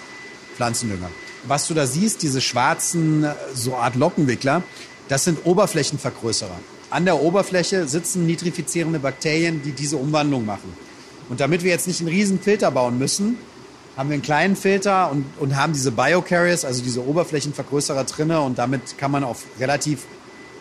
Pflanzendünger. 0.56 1.10
Was 1.46 1.68
du 1.68 1.74
da 1.74 1.88
siehst, 1.88 2.22
diese 2.22 2.42
schwarzen, 2.42 3.26
so 3.54 3.76
Art 3.76 3.96
Lockenwickler, 3.96 4.64
das 5.08 5.24
sind 5.24 5.46
Oberflächenvergrößerer. 5.46 6.60
An 6.90 7.06
der 7.06 7.22
Oberfläche 7.22 7.88
sitzen 7.88 8.26
nitrifizierende 8.26 9.00
Bakterien, 9.00 9.62
die 9.62 9.72
diese 9.72 9.98
Umwandlung 9.98 10.46
machen. 10.46 10.74
Und 11.30 11.42
damit 11.42 11.64
wir 11.64 11.72
jetzt 11.72 11.88
nicht 11.88 12.00
einen 12.00 12.10
riesen 12.10 12.40
Filter 12.40 12.72
bauen 12.72 12.98
müssen, 12.98 13.38
haben 13.98 14.10
wir 14.10 14.14
einen 14.14 14.22
kleinen 14.22 14.56
Filter 14.56 15.12
und, 15.12 15.26
und 15.40 15.56
haben 15.56 15.74
diese 15.74 15.92
Biocarriers, 15.92 16.64
also 16.64 16.84
diese 16.84 17.06
Oberflächenvergrößerer 17.06 18.06
drinne 18.06 18.42
und 18.42 18.58
damit 18.58 18.98
kann 18.98 19.12
man 19.12 19.24
auf 19.24 19.44
relativ 19.60 20.06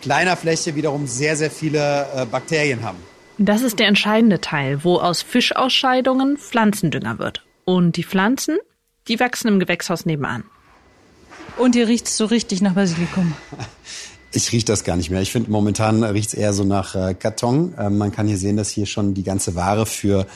kleiner 0.01 0.35
Fläche 0.35 0.75
wiederum 0.75 1.07
sehr, 1.07 1.37
sehr 1.37 1.51
viele 1.51 2.07
äh, 2.15 2.25
Bakterien 2.25 2.83
haben. 2.83 2.97
Das 3.37 3.61
ist 3.61 3.79
der 3.79 3.87
entscheidende 3.87 4.41
Teil, 4.41 4.83
wo 4.83 4.97
aus 4.97 5.21
Fischausscheidungen 5.21 6.37
Pflanzendünger 6.37 7.19
wird. 7.19 7.45
Und 7.65 7.95
die 7.95 8.03
Pflanzen, 8.03 8.57
die 9.07 9.19
wachsen 9.19 9.47
im 9.47 9.59
Gewächshaus 9.59 10.05
nebenan. 10.05 10.43
Und 11.57 11.75
ihr 11.75 11.87
riecht 11.87 12.07
so 12.07 12.25
richtig 12.25 12.61
nach 12.61 12.73
Basilikum. 12.73 13.33
Ich 14.37 14.51
rieche 14.51 14.65
das 14.65 14.83
gar 14.83 14.95
nicht 14.97 15.09
mehr. 15.09 15.19
Ich 15.23 15.31
finde, 15.31 15.49
momentan 15.49 16.03
riecht 16.03 16.27
es 16.27 16.33
eher 16.35 16.53
so 16.53 16.63
nach 16.63 16.93
äh, 16.93 17.15
Karton. 17.15 17.73
Äh, 17.75 17.89
man 17.89 18.11
kann 18.11 18.27
hier 18.27 18.37
sehen, 18.37 18.55
dass 18.55 18.69
hier 18.69 18.85
schon 18.85 19.15
die 19.15 19.23
ganze 19.23 19.55
Ware 19.55 19.87
für 19.87 20.27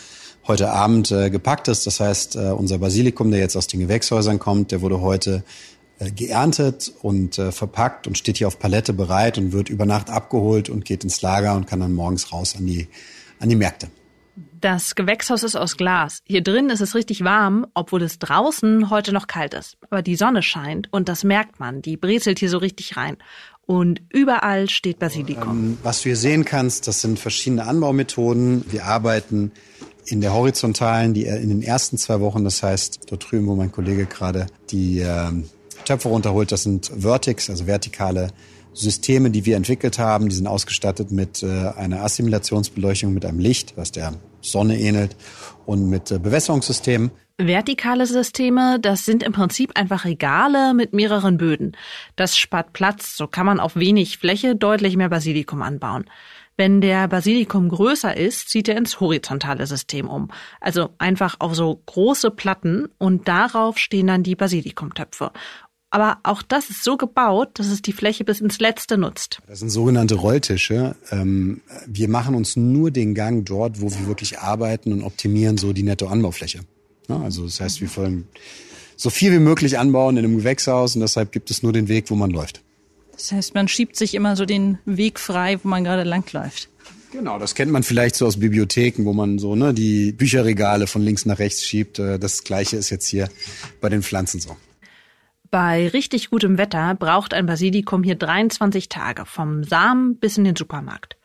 heute 0.48 0.72
Abend 0.72 1.12
äh, 1.12 1.30
gepackt 1.30 1.68
ist. 1.68 1.86
Das 1.86 2.00
heißt, 2.00 2.36
äh, 2.36 2.50
unser 2.50 2.80
Basilikum, 2.80 3.30
der 3.30 3.40
jetzt 3.40 3.56
aus 3.56 3.68
den 3.68 3.80
Gewächshäusern 3.80 4.40
kommt, 4.40 4.72
der 4.72 4.82
wurde 4.82 5.02
heute 5.02 5.44
äh, 6.00 6.10
geerntet 6.10 6.92
und 7.04 7.38
äh, 7.38 7.52
verpackt 7.52 8.08
und 8.08 8.18
steht 8.18 8.38
hier 8.38 8.48
auf 8.48 8.58
Palette 8.58 8.92
bereit 8.92 9.38
und 9.38 9.52
wird 9.52 9.70
über 9.70 9.86
Nacht 9.86 10.10
abgeholt 10.10 10.68
und 10.68 10.84
geht 10.84 11.04
ins 11.04 11.22
Lager 11.22 11.54
und 11.54 11.68
kann 11.68 11.80
dann 11.80 11.94
morgens 11.94 12.34
raus 12.34 12.56
an 12.58 12.66
die, 12.66 12.88
an 13.40 13.50
die 13.50 13.56
Märkte. 13.56 13.88
Das 14.62 14.94
Gewächshaus 14.94 15.42
ist 15.42 15.56
aus 15.56 15.76
Glas. 15.76 16.22
Hier 16.24 16.44
drin 16.44 16.70
ist 16.70 16.82
es 16.82 16.94
richtig 16.94 17.24
warm, 17.24 17.66
obwohl 17.74 18.04
es 18.04 18.20
draußen 18.20 18.92
heute 18.92 19.12
noch 19.12 19.26
kalt 19.26 19.56
ist. 19.56 19.76
Aber 19.82 20.04
die 20.04 20.16
Sonne 20.16 20.44
scheint 20.44 20.88
und 20.92 21.10
das 21.10 21.24
merkt 21.24 21.60
man. 21.60 21.82
Die 21.82 21.98
brezelt 21.98 22.38
hier 22.38 22.50
so 22.50 22.60
richtig 22.60 22.96
rein. 22.96 23.18
Und 23.72 24.02
überall 24.10 24.70
steht 24.70 25.00
Basilikum. 25.00 25.50
Ähm, 25.50 25.78
was 25.82 26.00
du 26.00 26.10
hier 26.10 26.18
sehen 26.18 26.44
kannst, 26.44 26.90
das 26.90 27.00
sind 27.00 27.18
verschiedene 27.18 27.66
Anbaumethoden. 27.66 28.66
Wir 28.70 28.84
arbeiten 28.84 29.54
in 30.06 30.20
der 30.20 30.34
horizontalen, 30.34 31.14
die 31.14 31.24
in 31.24 31.48
den 31.48 31.62
ersten 31.62 31.98
zwei 31.98 32.20
Wochen, 32.20 32.44
das 32.44 32.62
heißt 32.64 33.00
dort 33.10 33.32
drüben, 33.32 33.48
wo 33.48 33.56
mein 33.56 33.72
Kollege 33.72 34.08
gerade 34.08 34.48
die 34.72 35.00
äh, 35.00 35.32
Töpfe 35.86 36.10
runterholt, 36.10 36.52
das 36.52 36.64
sind 36.64 36.92
Vertix, 37.00 37.50
also 37.50 37.66
vertikale 37.66 38.32
Systeme, 38.74 39.32
die 39.32 39.46
wir 39.46 39.56
entwickelt 39.56 40.00
haben. 40.00 40.28
Die 40.28 40.36
sind 40.36 40.48
ausgestattet 40.48 41.14
mit 41.14 41.42
äh, 41.42 41.48
einer 41.48 42.04
Assimilationsbeleuchtung, 42.04 43.14
mit 43.14 43.24
einem 43.24 43.40
Licht, 43.40 43.78
was 43.78 43.94
der 43.94 44.16
Sonne 44.42 44.80
ähnelt, 44.80 45.16
und 45.66 45.90
mit 45.90 46.12
äh, 46.12 46.20
Bewässerungssystemen. 46.20 47.12
Vertikale 47.38 48.06
Systeme, 48.06 48.80
das 48.80 49.06
sind 49.06 49.24
im 49.24 49.32
Prinzip 49.32 49.72
einfach 49.76 50.06
Regale 50.06 50.74
mit 50.74 50.94
mehreren 50.94 51.38
Böden. 51.38 51.76
Das 52.16 52.38
spart 52.38 52.74
Platz, 52.74 53.18
so 53.18 53.28
kann 53.28 53.46
man 53.46 53.60
auf 53.60 53.76
wenig 53.76 54.18
Fläche 54.18 54.56
deutlich 54.56 54.96
mehr 54.96 55.10
Basilikum 55.10 55.62
anbauen. 55.62 56.06
Wenn 56.58 56.82
der 56.82 57.08
Basilikum 57.08 57.70
größer 57.70 58.16
ist, 58.16 58.50
zieht 58.50 58.68
er 58.68 58.78
ins 58.78 59.00
horizontale 59.00 59.66
System 59.66 60.08
um. 60.08 60.30
Also 60.60 60.90
einfach 61.00 61.38
auf 61.40 61.56
so 61.56 61.82
große 61.86 62.30
Platten 62.30 62.88
und 63.00 63.28
darauf 63.28 63.80
stehen 63.80 64.08
dann 64.08 64.22
die 64.22 64.36
Basilikumtöpfe. 64.36 65.32
Aber 65.92 66.20
auch 66.24 66.42
das 66.42 66.70
ist 66.70 66.84
so 66.84 66.96
gebaut, 66.96 67.50
dass 67.56 67.68
es 67.68 67.82
die 67.82 67.92
Fläche 67.92 68.24
bis 68.24 68.40
ins 68.40 68.60
Letzte 68.60 68.98
nutzt. 68.98 69.40
Das 69.48 69.60
sind 69.60 69.70
sogenannte 69.70 70.16
Rolltische. 70.16 70.96
Ähm, 71.12 71.62
wir 71.86 72.08
machen 72.08 72.34
uns 72.34 72.56
nur 72.56 72.92
den 72.92 73.14
Gang 73.14 73.46
dort, 73.46 73.82
wo 73.82 73.92
wir 73.92 74.08
wirklich 74.08 74.40
arbeiten 74.40 74.94
und 74.94 75.04
optimieren 75.04 75.58
so 75.58 75.74
die 75.74 75.84
Nettoanbaufläche. 75.84 76.62
Also 77.10 77.44
das 77.44 77.60
heißt, 77.60 77.82
wir 77.82 77.94
wollen 77.98 78.28
so 78.96 79.10
viel 79.10 79.34
wie 79.34 79.40
möglich 79.40 79.78
anbauen 79.78 80.16
in 80.16 80.24
einem 80.24 80.38
Gewächshaus 80.38 80.96
und 80.96 81.02
deshalb 81.02 81.34
gibt 81.34 81.52
es 81.52 81.62
nur 81.62 81.74
den 81.74 81.90
Weg, 81.90 82.10
wo 82.10 82.16
man 82.16 82.32
läuft. 82.32 82.62
Das 83.12 83.34
heißt, 83.34 83.54
man 83.54 83.68
schiebt 83.68 83.98
sich 83.98 84.16
immer 84.16 84.36
so 84.38 84.46
den 84.46 84.78
Weg 84.86 85.20
frei, 85.20 85.60
wo 85.62 85.68
man 85.68 85.84
gerade 85.84 86.04
langläuft. 86.04 86.70
Genau, 87.12 87.38
das 87.38 87.56
kennt 87.56 87.72
man 87.72 87.84
vielleicht 87.84 88.16
so 88.16 88.26
aus 88.26 88.40
Bibliotheken, 88.40 89.04
wo 89.04 89.12
man 89.12 89.38
so 89.38 89.56
ne, 89.56 89.74
die 89.74 90.14
Bücherregale 90.14 90.88
von 90.88 91.02
links 91.02 91.26
nach 91.26 91.40
rechts 91.40 91.66
schiebt. 91.66 92.00
Äh, 92.00 92.18
das 92.18 92.46
gleiche 92.46 92.78
ist 92.78 92.90
jetzt 92.90 93.08
hier 93.08 93.30
bei 93.82 93.90
den 93.90 94.02
Pflanzen 94.02 94.40
so. 94.40 94.56
Bei 95.52 95.90
richtig 95.90 96.30
gutem 96.30 96.58
Wetter 96.58 96.96
braucht 96.96 97.34
ein 97.34 97.46
Basilikum 97.46 98.04
hier 98.04 98.16
23 98.16 98.88
Tage, 98.88 99.26
vom 99.26 99.66
Samen 99.66 100.16
bis 100.16 100.38
in 100.38 100.46
den 100.46 100.56
Supermarkt. 100.56 101.18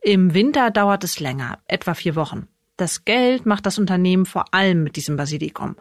Im 0.00 0.34
Winter 0.34 0.70
dauert 0.70 1.02
es 1.02 1.18
länger, 1.18 1.58
etwa 1.66 1.94
vier 1.94 2.14
Wochen. 2.14 2.46
Das 2.76 3.04
Geld 3.04 3.44
macht 3.44 3.66
das 3.66 3.80
Unternehmen 3.80 4.24
vor 4.24 4.54
allem 4.54 4.84
mit 4.84 4.94
diesem 4.94 5.16
Basilikum. 5.16 5.74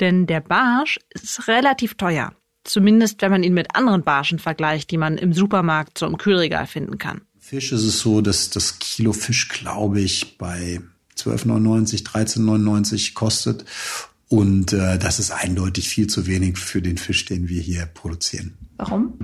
Denn 0.00 0.26
der 0.26 0.40
Barsch 0.40 1.00
ist 1.08 1.48
relativ 1.48 1.94
teuer. 1.94 2.34
Zumindest 2.62 3.22
wenn 3.22 3.30
man 3.30 3.42
ihn 3.42 3.54
mit 3.54 3.74
anderen 3.74 4.02
Barschen 4.02 4.38
vergleicht, 4.38 4.90
die 4.90 4.98
man 4.98 5.16
im 5.16 5.32
Supermarkt 5.32 5.96
so 5.96 6.04
im 6.04 6.18
Kühlregal 6.18 6.66
finden 6.66 6.98
kann. 6.98 7.22
Fisch 7.38 7.72
ist 7.72 7.84
es 7.84 8.00
so, 8.00 8.20
dass 8.20 8.50
das 8.50 8.78
Kilo 8.80 9.14
Fisch, 9.14 9.48
glaube 9.48 10.00
ich, 10.00 10.36
bei 10.36 10.82
12,99, 11.16 12.04
13,99 12.04 13.14
kostet. 13.14 13.64
Und 14.28 14.72
äh, 14.72 14.98
das 14.98 15.18
ist 15.18 15.30
eindeutig 15.30 15.88
viel 15.88 16.08
zu 16.08 16.26
wenig 16.26 16.58
für 16.58 16.82
den 16.82 16.98
Fisch, 16.98 17.24
den 17.26 17.48
wir 17.48 17.60
hier 17.60 17.86
produzieren. 17.86 18.54
Warum? 18.76 19.14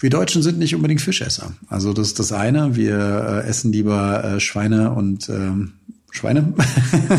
Wir 0.00 0.10
Deutschen 0.10 0.42
sind 0.42 0.58
nicht 0.58 0.74
unbedingt 0.74 1.00
Fischesser. 1.00 1.52
Also 1.68 1.92
das 1.92 2.08
ist 2.08 2.18
das 2.18 2.32
eine. 2.32 2.74
Wir 2.74 3.42
äh, 3.44 3.48
essen 3.48 3.72
lieber 3.72 4.24
äh, 4.24 4.40
Schweine 4.40 4.92
und 4.92 5.28
ähm, 5.28 5.74
Schweine. 6.10 6.54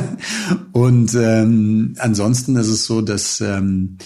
und 0.71 1.13
ähm, 1.13 1.93
ansonsten 1.99 2.55
ist 2.55 2.67
es 2.67 2.85
so, 2.85 3.01
dass 3.01 3.39
ähm, 3.39 3.97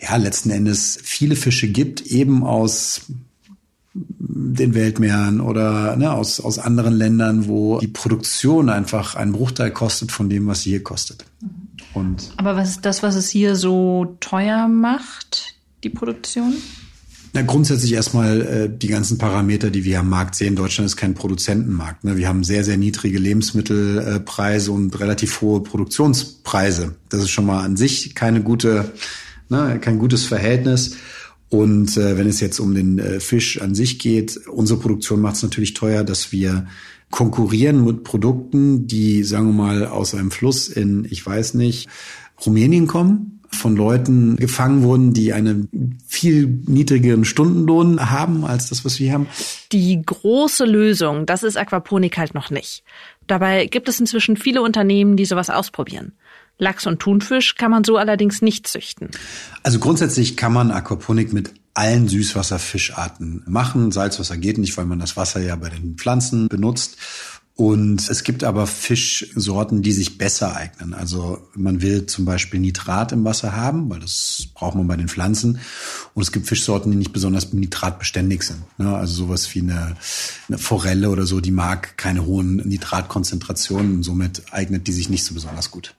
ja 0.00 0.16
letzten 0.16 0.50
Endes 0.50 0.98
viele 1.02 1.36
Fische 1.36 1.68
gibt, 1.68 2.02
eben 2.06 2.42
aus 2.42 3.02
den 3.94 4.74
Weltmeeren 4.74 5.40
oder 5.40 5.96
ne, 5.96 6.12
aus, 6.12 6.40
aus 6.40 6.58
anderen 6.58 6.94
Ländern, 6.94 7.48
wo 7.48 7.78
die 7.78 7.88
Produktion 7.88 8.68
einfach 8.68 9.14
einen 9.14 9.32
Bruchteil 9.32 9.70
kostet 9.70 10.10
von 10.12 10.28
dem, 10.28 10.46
was 10.46 10.62
sie 10.62 10.70
hier 10.70 10.82
kostet. 10.82 11.24
Und 11.94 12.32
Aber 12.36 12.56
was 12.56 12.70
ist 12.70 12.84
das, 12.84 13.02
was 13.02 13.14
es 13.14 13.28
hier 13.28 13.56
so 13.56 14.16
teuer 14.20 14.68
macht, 14.68 15.54
die 15.82 15.90
Produktion? 15.90 16.54
Na, 17.36 17.42
grundsätzlich 17.42 17.92
erstmal 17.92 18.40
äh, 18.40 18.70
die 18.70 18.86
ganzen 18.86 19.18
Parameter, 19.18 19.68
die 19.68 19.84
wir 19.84 20.00
am 20.00 20.08
Markt 20.08 20.34
sehen. 20.34 20.56
Deutschland 20.56 20.86
ist 20.86 20.96
kein 20.96 21.12
Produzentenmarkt. 21.12 22.02
Ne? 22.04 22.16
Wir 22.16 22.28
haben 22.28 22.44
sehr, 22.44 22.64
sehr 22.64 22.78
niedrige 22.78 23.18
Lebensmittelpreise 23.18 24.72
und 24.72 24.98
relativ 24.98 25.42
hohe 25.42 25.62
Produktionspreise. 25.62 26.94
Das 27.10 27.20
ist 27.20 27.30
schon 27.30 27.44
mal 27.44 27.62
an 27.62 27.76
sich 27.76 28.14
keine 28.14 28.42
gute, 28.42 28.92
ne, 29.50 29.78
kein 29.82 29.98
gutes 29.98 30.24
Verhältnis. 30.24 30.96
Und 31.50 31.98
äh, 31.98 32.16
wenn 32.16 32.26
es 32.26 32.40
jetzt 32.40 32.58
um 32.58 32.74
den 32.74 32.98
äh, 32.98 33.20
Fisch 33.20 33.60
an 33.60 33.74
sich 33.74 33.98
geht, 33.98 34.40
unsere 34.46 34.80
Produktion 34.80 35.20
macht 35.20 35.36
es 35.36 35.42
natürlich 35.42 35.74
teuer, 35.74 36.04
dass 36.04 36.32
wir 36.32 36.66
konkurrieren 37.10 37.84
mit 37.84 38.04
Produkten, 38.04 38.86
die, 38.86 39.22
sagen 39.22 39.48
wir 39.48 39.64
mal, 39.64 39.86
aus 39.86 40.14
einem 40.14 40.30
Fluss 40.30 40.68
in, 40.68 41.06
ich 41.08 41.24
weiß 41.24 41.54
nicht, 41.54 41.88
Rumänien 42.44 42.86
kommen 42.86 43.36
von 43.50 43.76
Leuten 43.76 44.36
gefangen 44.36 44.82
wurden, 44.82 45.12
die 45.12 45.32
einen 45.32 45.98
viel 46.06 46.46
niedrigeren 46.66 47.24
Stundenlohn 47.24 48.10
haben 48.10 48.44
als 48.44 48.68
das, 48.68 48.84
was 48.84 48.98
wir 48.98 49.12
haben. 49.12 49.28
Die 49.72 50.02
große 50.04 50.64
Lösung, 50.64 51.26
das 51.26 51.42
ist 51.42 51.56
Aquaponik 51.56 52.18
halt 52.18 52.34
noch 52.34 52.50
nicht. 52.50 52.82
Dabei 53.26 53.66
gibt 53.66 53.88
es 53.88 54.00
inzwischen 54.00 54.36
viele 54.36 54.62
Unternehmen, 54.62 55.16
die 55.16 55.24
sowas 55.24 55.48
ausprobieren. 55.50 56.12
Lachs 56.58 56.86
und 56.86 57.00
Thunfisch 57.00 57.54
kann 57.54 57.70
man 57.70 57.84
so 57.84 57.96
allerdings 57.96 58.40
nicht 58.42 58.66
züchten. 58.66 59.10
Also 59.62 59.78
grundsätzlich 59.78 60.36
kann 60.36 60.52
man 60.52 60.70
Aquaponik 60.70 61.32
mit 61.32 61.52
allen 61.76 62.08
Süßwasserfischarten 62.08 63.42
machen. 63.46 63.92
Salzwasser 63.92 64.36
geht 64.36 64.58
nicht, 64.58 64.76
weil 64.76 64.86
man 64.86 64.98
das 64.98 65.16
Wasser 65.16 65.40
ja 65.40 65.56
bei 65.56 65.68
den 65.68 65.96
Pflanzen 65.96 66.48
benutzt. 66.48 66.96
Und 67.54 68.10
es 68.10 68.22
gibt 68.22 68.44
aber 68.44 68.66
Fischsorten, 68.66 69.80
die 69.80 69.92
sich 69.92 70.18
besser 70.18 70.54
eignen. 70.54 70.92
Also 70.92 71.48
man 71.54 71.80
will 71.80 72.04
zum 72.04 72.26
Beispiel 72.26 72.60
Nitrat 72.60 73.12
im 73.12 73.24
Wasser 73.24 73.56
haben, 73.56 73.88
weil 73.88 74.00
das 74.00 74.48
braucht 74.52 74.74
man 74.74 74.86
bei 74.86 74.96
den 74.96 75.08
Pflanzen. 75.08 75.58
Und 76.12 76.22
es 76.22 76.32
gibt 76.32 76.46
Fischsorten, 76.46 76.92
die 76.92 76.98
nicht 76.98 77.14
besonders 77.14 77.54
nitratbeständig 77.54 78.42
sind. 78.42 78.62
Ne? 78.78 78.94
Also 78.94 79.14
sowas 79.14 79.54
wie 79.54 79.60
eine, 79.60 79.96
eine 80.48 80.58
Forelle 80.58 81.08
oder 81.08 81.24
so, 81.24 81.40
die 81.40 81.50
mag 81.50 81.96
keine 81.96 82.26
hohen 82.26 82.56
Nitratkonzentrationen 82.56 83.96
und 83.96 84.02
somit 84.02 84.42
eignet 84.50 84.86
die 84.86 84.92
sich 84.92 85.08
nicht 85.08 85.24
so 85.24 85.32
besonders 85.32 85.70
gut. 85.70 85.94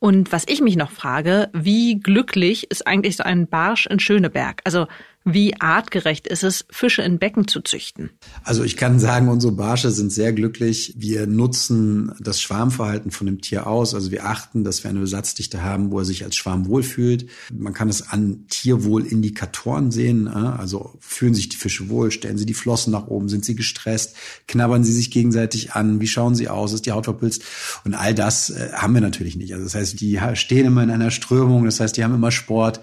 Und 0.00 0.30
was 0.30 0.44
ich 0.46 0.60
mich 0.60 0.76
noch 0.76 0.90
frage, 0.90 1.50
wie 1.52 1.98
glücklich 1.98 2.70
ist 2.70 2.86
eigentlich 2.86 3.16
so 3.16 3.24
ein 3.24 3.48
Barsch 3.48 3.86
in 3.86 3.98
Schöneberg? 3.98 4.60
Also 4.64 4.86
wie 5.34 5.60
artgerecht 5.60 6.26
ist 6.26 6.44
es, 6.44 6.64
Fische 6.70 7.02
in 7.02 7.18
Becken 7.18 7.48
zu 7.48 7.60
züchten? 7.60 8.10
Also 8.44 8.64
ich 8.64 8.76
kann 8.76 8.98
sagen, 8.98 9.28
unsere 9.28 9.52
Barsche 9.52 9.90
sind 9.90 10.12
sehr 10.12 10.32
glücklich. 10.32 10.94
Wir 10.96 11.26
nutzen 11.26 12.12
das 12.20 12.40
Schwarmverhalten 12.40 13.10
von 13.10 13.26
dem 13.26 13.40
Tier 13.40 13.66
aus. 13.66 13.94
Also 13.94 14.10
wir 14.10 14.26
achten, 14.26 14.64
dass 14.64 14.84
wir 14.84 14.90
eine 14.90 15.00
Besatzdichte 15.00 15.62
haben, 15.62 15.90
wo 15.90 15.98
er 15.98 16.04
sich 16.04 16.24
als 16.24 16.36
Schwarm 16.36 16.66
wohlfühlt. 16.68 17.26
Man 17.52 17.72
kann 17.72 17.88
es 17.88 18.08
an 18.08 18.46
Tierwohlindikatoren 18.48 19.90
sehen. 19.90 20.24
Ne? 20.24 20.56
Also 20.58 20.94
fühlen 21.00 21.34
sich 21.34 21.48
die 21.48 21.56
Fische 21.56 21.88
wohl, 21.88 22.10
stellen 22.10 22.38
sie 22.38 22.46
die 22.46 22.54
Flossen 22.54 22.92
nach 22.92 23.06
oben, 23.06 23.28
sind 23.28 23.44
sie 23.44 23.54
gestresst, 23.54 24.16
knabbern 24.46 24.84
sie 24.84 24.92
sich 24.92 25.10
gegenseitig 25.10 25.72
an, 25.72 26.00
wie 26.00 26.06
schauen 26.06 26.34
sie 26.34 26.48
aus, 26.48 26.72
ist 26.72 26.86
die 26.86 26.92
Haut 26.92 27.04
verpilzt? 27.04 27.42
Und 27.84 27.94
all 27.94 28.14
das 28.14 28.50
äh, 28.50 28.70
haben 28.72 28.94
wir 28.94 29.00
natürlich 29.00 29.36
nicht. 29.36 29.52
Also 29.52 29.64
das 29.64 29.74
heißt, 29.74 30.00
die 30.00 30.18
stehen 30.34 30.66
immer 30.66 30.82
in 30.82 30.90
einer 30.90 31.10
Strömung, 31.10 31.64
das 31.64 31.80
heißt, 31.80 31.96
die 31.96 32.04
haben 32.04 32.14
immer 32.14 32.30
Sport 32.30 32.80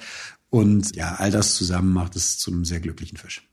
und 0.49 0.95
ja, 0.95 1.15
all 1.15 1.31
das 1.31 1.55
zusammen 1.55 1.93
macht 1.93 2.15
es 2.15 2.38
zu 2.38 2.51
einem 2.51 2.65
sehr 2.65 2.79
glücklichen 2.79 3.17
Fisch. 3.17 3.47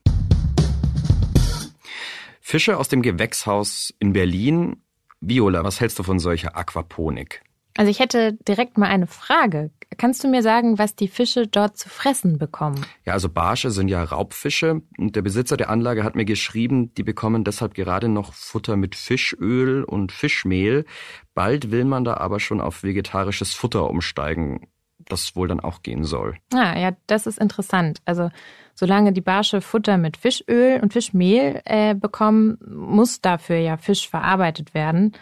Fische 2.41 2.77
aus 2.77 2.87
dem 2.87 3.01
Gewächshaus 3.01 3.93
in 3.99 4.13
Berlin. 4.13 4.83
Viola, 5.21 5.63
was 5.63 5.79
hältst 5.79 5.97
du 5.97 6.03
von 6.03 6.19
solcher 6.19 6.55
Aquaponik? 6.55 7.41
Also 7.75 7.89
ich 7.89 7.99
hätte 7.99 8.37
direkt 8.47 8.77
mal 8.77 8.89
eine 8.89 9.07
Frage. 9.07 9.71
Kannst 9.97 10.23
du 10.23 10.27
mir 10.27 10.43
sagen, 10.43 10.77
was 10.77 10.95
die 10.95 11.07
Fische 11.07 11.47
dort 11.47 11.77
zu 11.77 11.89
fressen 11.89 12.37
bekommen? 12.37 12.85
Ja, 13.05 13.13
also 13.13 13.29
Barsche 13.29 13.71
sind 13.71 13.87
ja 13.87 14.03
Raubfische 14.03 14.81
und 14.97 15.15
der 15.15 15.21
Besitzer 15.21 15.57
der 15.57 15.69
Anlage 15.69 16.03
hat 16.03 16.15
mir 16.15 16.25
geschrieben, 16.25 16.93
die 16.95 17.03
bekommen 17.03 17.43
deshalb 17.43 17.73
gerade 17.73 18.09
noch 18.09 18.33
Futter 18.33 18.75
mit 18.75 18.95
Fischöl 18.95 19.83
und 19.83 20.11
Fischmehl. 20.11 20.85
Bald 21.33 21.71
will 21.71 21.85
man 21.85 22.03
da 22.03 22.17
aber 22.17 22.39
schon 22.39 22.61
auf 22.61 22.83
vegetarisches 22.83 23.53
Futter 23.53 23.89
umsteigen 23.89 24.67
das 25.09 25.35
wohl 25.35 25.47
dann 25.47 25.59
auch 25.59 25.81
gehen 25.81 26.03
soll. 26.03 26.35
Ah, 26.53 26.77
ja, 26.77 26.91
das 27.07 27.27
ist 27.27 27.39
interessant. 27.39 27.99
Also 28.05 28.29
solange 28.75 29.13
die 29.13 29.21
Barsche 29.21 29.61
Futter 29.61 29.97
mit 29.97 30.17
Fischöl 30.17 30.79
und 30.81 30.93
Fischmehl 30.93 31.61
äh, 31.65 31.95
bekommen, 31.95 32.57
muss 32.67 33.21
dafür 33.21 33.57
ja 33.57 33.77
Fisch 33.77 34.09
verarbeitet 34.09 34.73
werden. 34.73 35.13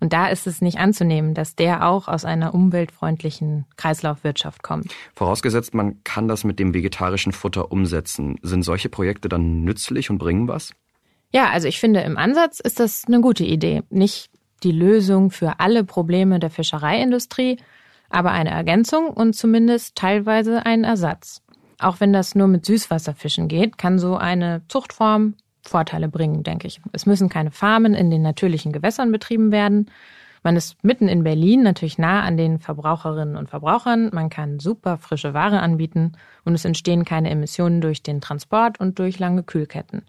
Und 0.00 0.14
da 0.14 0.28
ist 0.28 0.46
es 0.46 0.62
nicht 0.62 0.78
anzunehmen, 0.78 1.34
dass 1.34 1.56
der 1.56 1.86
auch 1.86 2.08
aus 2.08 2.24
einer 2.24 2.54
umweltfreundlichen 2.54 3.66
Kreislaufwirtschaft 3.76 4.62
kommt. 4.62 4.94
Vorausgesetzt, 5.14 5.74
man 5.74 6.02
kann 6.04 6.26
das 6.26 6.42
mit 6.42 6.58
dem 6.58 6.72
vegetarischen 6.72 7.32
Futter 7.32 7.70
umsetzen. 7.70 8.38
Sind 8.40 8.62
solche 8.62 8.88
Projekte 8.88 9.28
dann 9.28 9.62
nützlich 9.62 10.08
und 10.08 10.16
bringen 10.16 10.48
was? 10.48 10.72
Ja, 11.32 11.50
also 11.50 11.68
ich 11.68 11.78
finde, 11.78 12.00
im 12.00 12.16
Ansatz 12.16 12.60
ist 12.60 12.80
das 12.80 13.04
eine 13.06 13.20
gute 13.20 13.44
Idee. 13.44 13.82
Nicht 13.90 14.30
die 14.62 14.72
Lösung 14.72 15.30
für 15.30 15.60
alle 15.60 15.84
Probleme 15.84 16.40
der 16.40 16.50
Fischereiindustrie, 16.50 17.58
aber 18.10 18.32
eine 18.32 18.50
Ergänzung 18.50 19.08
und 19.08 19.34
zumindest 19.34 19.96
teilweise 19.96 20.66
ein 20.66 20.84
Ersatz. 20.84 21.42
Auch 21.78 22.00
wenn 22.00 22.12
das 22.12 22.34
nur 22.34 22.48
mit 22.48 22.66
Süßwasserfischen 22.66 23.48
geht, 23.48 23.78
kann 23.78 23.98
so 23.98 24.16
eine 24.16 24.62
Zuchtform 24.68 25.34
Vorteile 25.62 26.08
bringen, 26.08 26.42
denke 26.42 26.66
ich. 26.66 26.80
Es 26.92 27.06
müssen 27.06 27.28
keine 27.28 27.50
Farmen 27.50 27.94
in 27.94 28.10
den 28.10 28.22
natürlichen 28.22 28.72
Gewässern 28.72 29.12
betrieben 29.12 29.52
werden. 29.52 29.90
Man 30.42 30.56
ist 30.56 30.82
mitten 30.82 31.08
in 31.08 31.22
Berlin, 31.22 31.62
natürlich 31.62 31.98
nah 31.98 32.22
an 32.22 32.38
den 32.38 32.58
Verbraucherinnen 32.58 33.36
und 33.36 33.50
Verbrauchern. 33.50 34.10
Man 34.12 34.30
kann 34.30 34.58
super 34.58 34.96
frische 34.96 35.34
Ware 35.34 35.60
anbieten 35.60 36.12
und 36.44 36.54
es 36.54 36.64
entstehen 36.64 37.04
keine 37.04 37.28
Emissionen 37.28 37.82
durch 37.82 38.02
den 38.02 38.22
Transport 38.22 38.80
und 38.80 38.98
durch 38.98 39.18
lange 39.18 39.42
Kühlketten. 39.42 40.02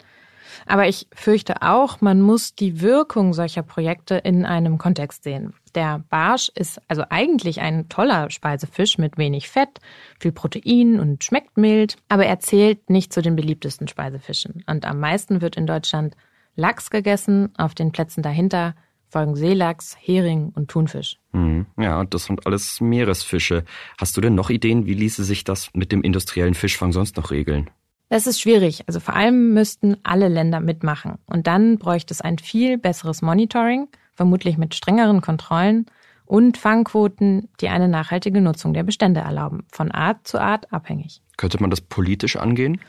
Aber 0.66 0.88
ich 0.88 1.08
fürchte 1.14 1.62
auch, 1.62 2.02
man 2.02 2.22
muss 2.22 2.56
die 2.56 2.82
Wirkung 2.82 3.34
solcher 3.34 3.64
Projekte 3.64 4.16
in 4.16 4.46
einem 4.46 4.78
Kontext 4.78 5.24
sehen. 5.24 5.54
Der 5.76 6.04
Barsch 6.10 6.52
ist 6.56 6.82
also 6.88 7.04
eigentlich 7.10 7.62
ein 7.62 7.88
toller 7.90 8.30
Speisefisch 8.30 8.98
mit 8.98 9.18
wenig 9.18 9.50
Fett, 9.50 9.80
viel 10.20 10.32
Protein 10.32 11.00
und 11.00 11.24
schmeckt 11.24 11.58
mild, 11.58 11.98
aber 12.10 12.26
er 12.26 12.40
zählt 12.40 12.90
nicht 12.90 13.14
zu 13.14 13.22
den 13.22 13.36
beliebtesten 13.36 13.88
Speisefischen. 13.88 14.64
Und 14.68 14.86
am 14.86 15.00
meisten 15.00 15.42
wird 15.42 15.56
in 15.56 15.68
Deutschland 15.68 16.16
Lachs 16.56 16.90
gegessen, 16.90 17.54
auf 17.58 17.74
den 17.74 17.92
Plätzen 17.92 18.22
dahinter 18.22 18.76
folgen 19.12 19.36
Seelachs, 19.36 19.98
Hering 20.00 20.54
und 20.56 20.70
Thunfisch. 20.70 21.18
Mhm. 21.34 21.66
Ja, 21.78 22.04
das 22.06 22.26
sind 22.26 22.46
alles 22.48 22.80
Meeresfische. 22.80 23.66
Hast 23.98 24.16
du 24.16 24.22
denn 24.22 24.36
noch 24.36 24.50
Ideen, 24.50 24.86
wie 24.86 24.94
ließe 24.94 25.24
sich 25.24 25.44
das 25.44 25.70
mit 25.74 25.92
dem 25.92 26.02
industriellen 26.02 26.54
Fischfang 26.54 26.94
sonst 26.94 27.18
noch 27.18 27.30
regeln? 27.30 27.70
Das 28.12 28.28
ist 28.28 28.42
schwierig. 28.42 28.84
Also 28.88 29.00
vor 29.00 29.16
allem 29.16 29.54
müssten 29.54 29.96
alle 30.04 30.28
Länder 30.28 30.60
mitmachen. 30.60 31.14
Und 31.28 31.48
dann 31.48 31.78
bräuchte 31.78 32.14
es 32.14 32.20
ein 32.20 32.40
viel 32.40 32.78
besseres 32.78 33.22
Monitoring, 33.22 33.88
vermutlich 34.16 34.58
mit 34.58 34.76
strengeren 34.76 35.22
Kontrollen 35.22 35.86
und 36.26 36.58
Fangquoten, 36.58 37.48
die 37.62 37.70
eine 37.70 37.88
nachhaltige 37.88 38.42
Nutzung 38.42 38.74
der 38.74 38.84
Bestände 38.84 39.22
erlauben, 39.22 39.64
von 39.72 39.92
Art 39.92 40.28
zu 40.28 40.42
Art 40.42 40.74
abhängig. 40.74 41.22
Könnte 41.38 41.62
man 41.62 41.70
das 41.70 41.80
politisch 41.80 42.36
angehen? 42.36 42.82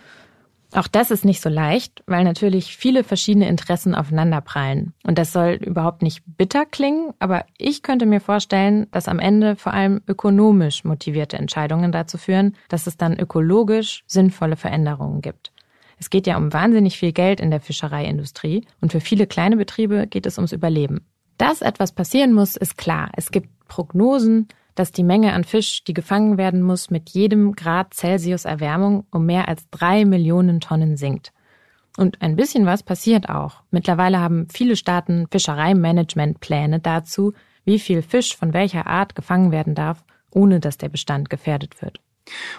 Auch 0.74 0.88
das 0.88 1.10
ist 1.10 1.24
nicht 1.24 1.42
so 1.42 1.50
leicht, 1.50 2.02
weil 2.06 2.24
natürlich 2.24 2.76
viele 2.76 3.04
verschiedene 3.04 3.48
Interessen 3.48 3.94
aufeinanderprallen. 3.94 4.94
Und 5.04 5.18
das 5.18 5.32
soll 5.32 5.58
überhaupt 5.60 6.02
nicht 6.02 6.22
bitter 6.26 6.64
klingen, 6.64 7.12
aber 7.18 7.44
ich 7.58 7.82
könnte 7.82 8.06
mir 8.06 8.20
vorstellen, 8.20 8.86
dass 8.90 9.08
am 9.08 9.18
Ende 9.18 9.56
vor 9.56 9.74
allem 9.74 10.00
ökonomisch 10.06 10.84
motivierte 10.84 11.36
Entscheidungen 11.36 11.92
dazu 11.92 12.16
führen, 12.16 12.56
dass 12.68 12.86
es 12.86 12.96
dann 12.96 13.18
ökologisch 13.18 14.02
sinnvolle 14.06 14.56
Veränderungen 14.56 15.20
gibt. 15.20 15.52
Es 15.98 16.10
geht 16.10 16.26
ja 16.26 16.36
um 16.36 16.52
wahnsinnig 16.52 16.98
viel 16.98 17.12
Geld 17.12 17.38
in 17.40 17.50
der 17.50 17.60
Fischereiindustrie 17.60 18.66
und 18.80 18.92
für 18.92 19.00
viele 19.00 19.26
kleine 19.26 19.56
Betriebe 19.56 20.06
geht 20.06 20.26
es 20.26 20.38
ums 20.38 20.52
Überleben. 20.52 21.06
Dass 21.36 21.60
etwas 21.60 21.92
passieren 21.92 22.32
muss, 22.32 22.56
ist 22.56 22.78
klar. 22.78 23.10
Es 23.14 23.30
gibt 23.30 23.48
Prognosen, 23.68 24.48
dass 24.74 24.92
die 24.92 25.04
Menge 25.04 25.32
an 25.32 25.44
Fisch, 25.44 25.84
die 25.84 25.94
gefangen 25.94 26.38
werden 26.38 26.62
muss, 26.62 26.90
mit 26.90 27.10
jedem 27.10 27.54
Grad 27.54 27.94
Celsius 27.94 28.44
Erwärmung 28.44 29.06
um 29.10 29.26
mehr 29.26 29.48
als 29.48 29.68
drei 29.70 30.04
Millionen 30.04 30.60
Tonnen 30.60 30.96
sinkt. 30.96 31.32
Und 31.96 32.22
ein 32.22 32.36
bisschen 32.36 32.64
was 32.64 32.82
passiert 32.82 33.28
auch. 33.28 33.62
Mittlerweile 33.70 34.18
haben 34.18 34.48
viele 34.50 34.76
Staaten 34.76 35.26
Fischereimanagementpläne 35.30 36.80
dazu, 36.80 37.34
wie 37.64 37.78
viel 37.78 38.02
Fisch 38.02 38.36
von 38.36 38.52
welcher 38.54 38.86
Art 38.86 39.14
gefangen 39.14 39.52
werden 39.52 39.74
darf, 39.74 40.04
ohne 40.30 40.58
dass 40.58 40.78
der 40.78 40.88
Bestand 40.88 41.28
gefährdet 41.30 41.82
wird. 41.82 42.00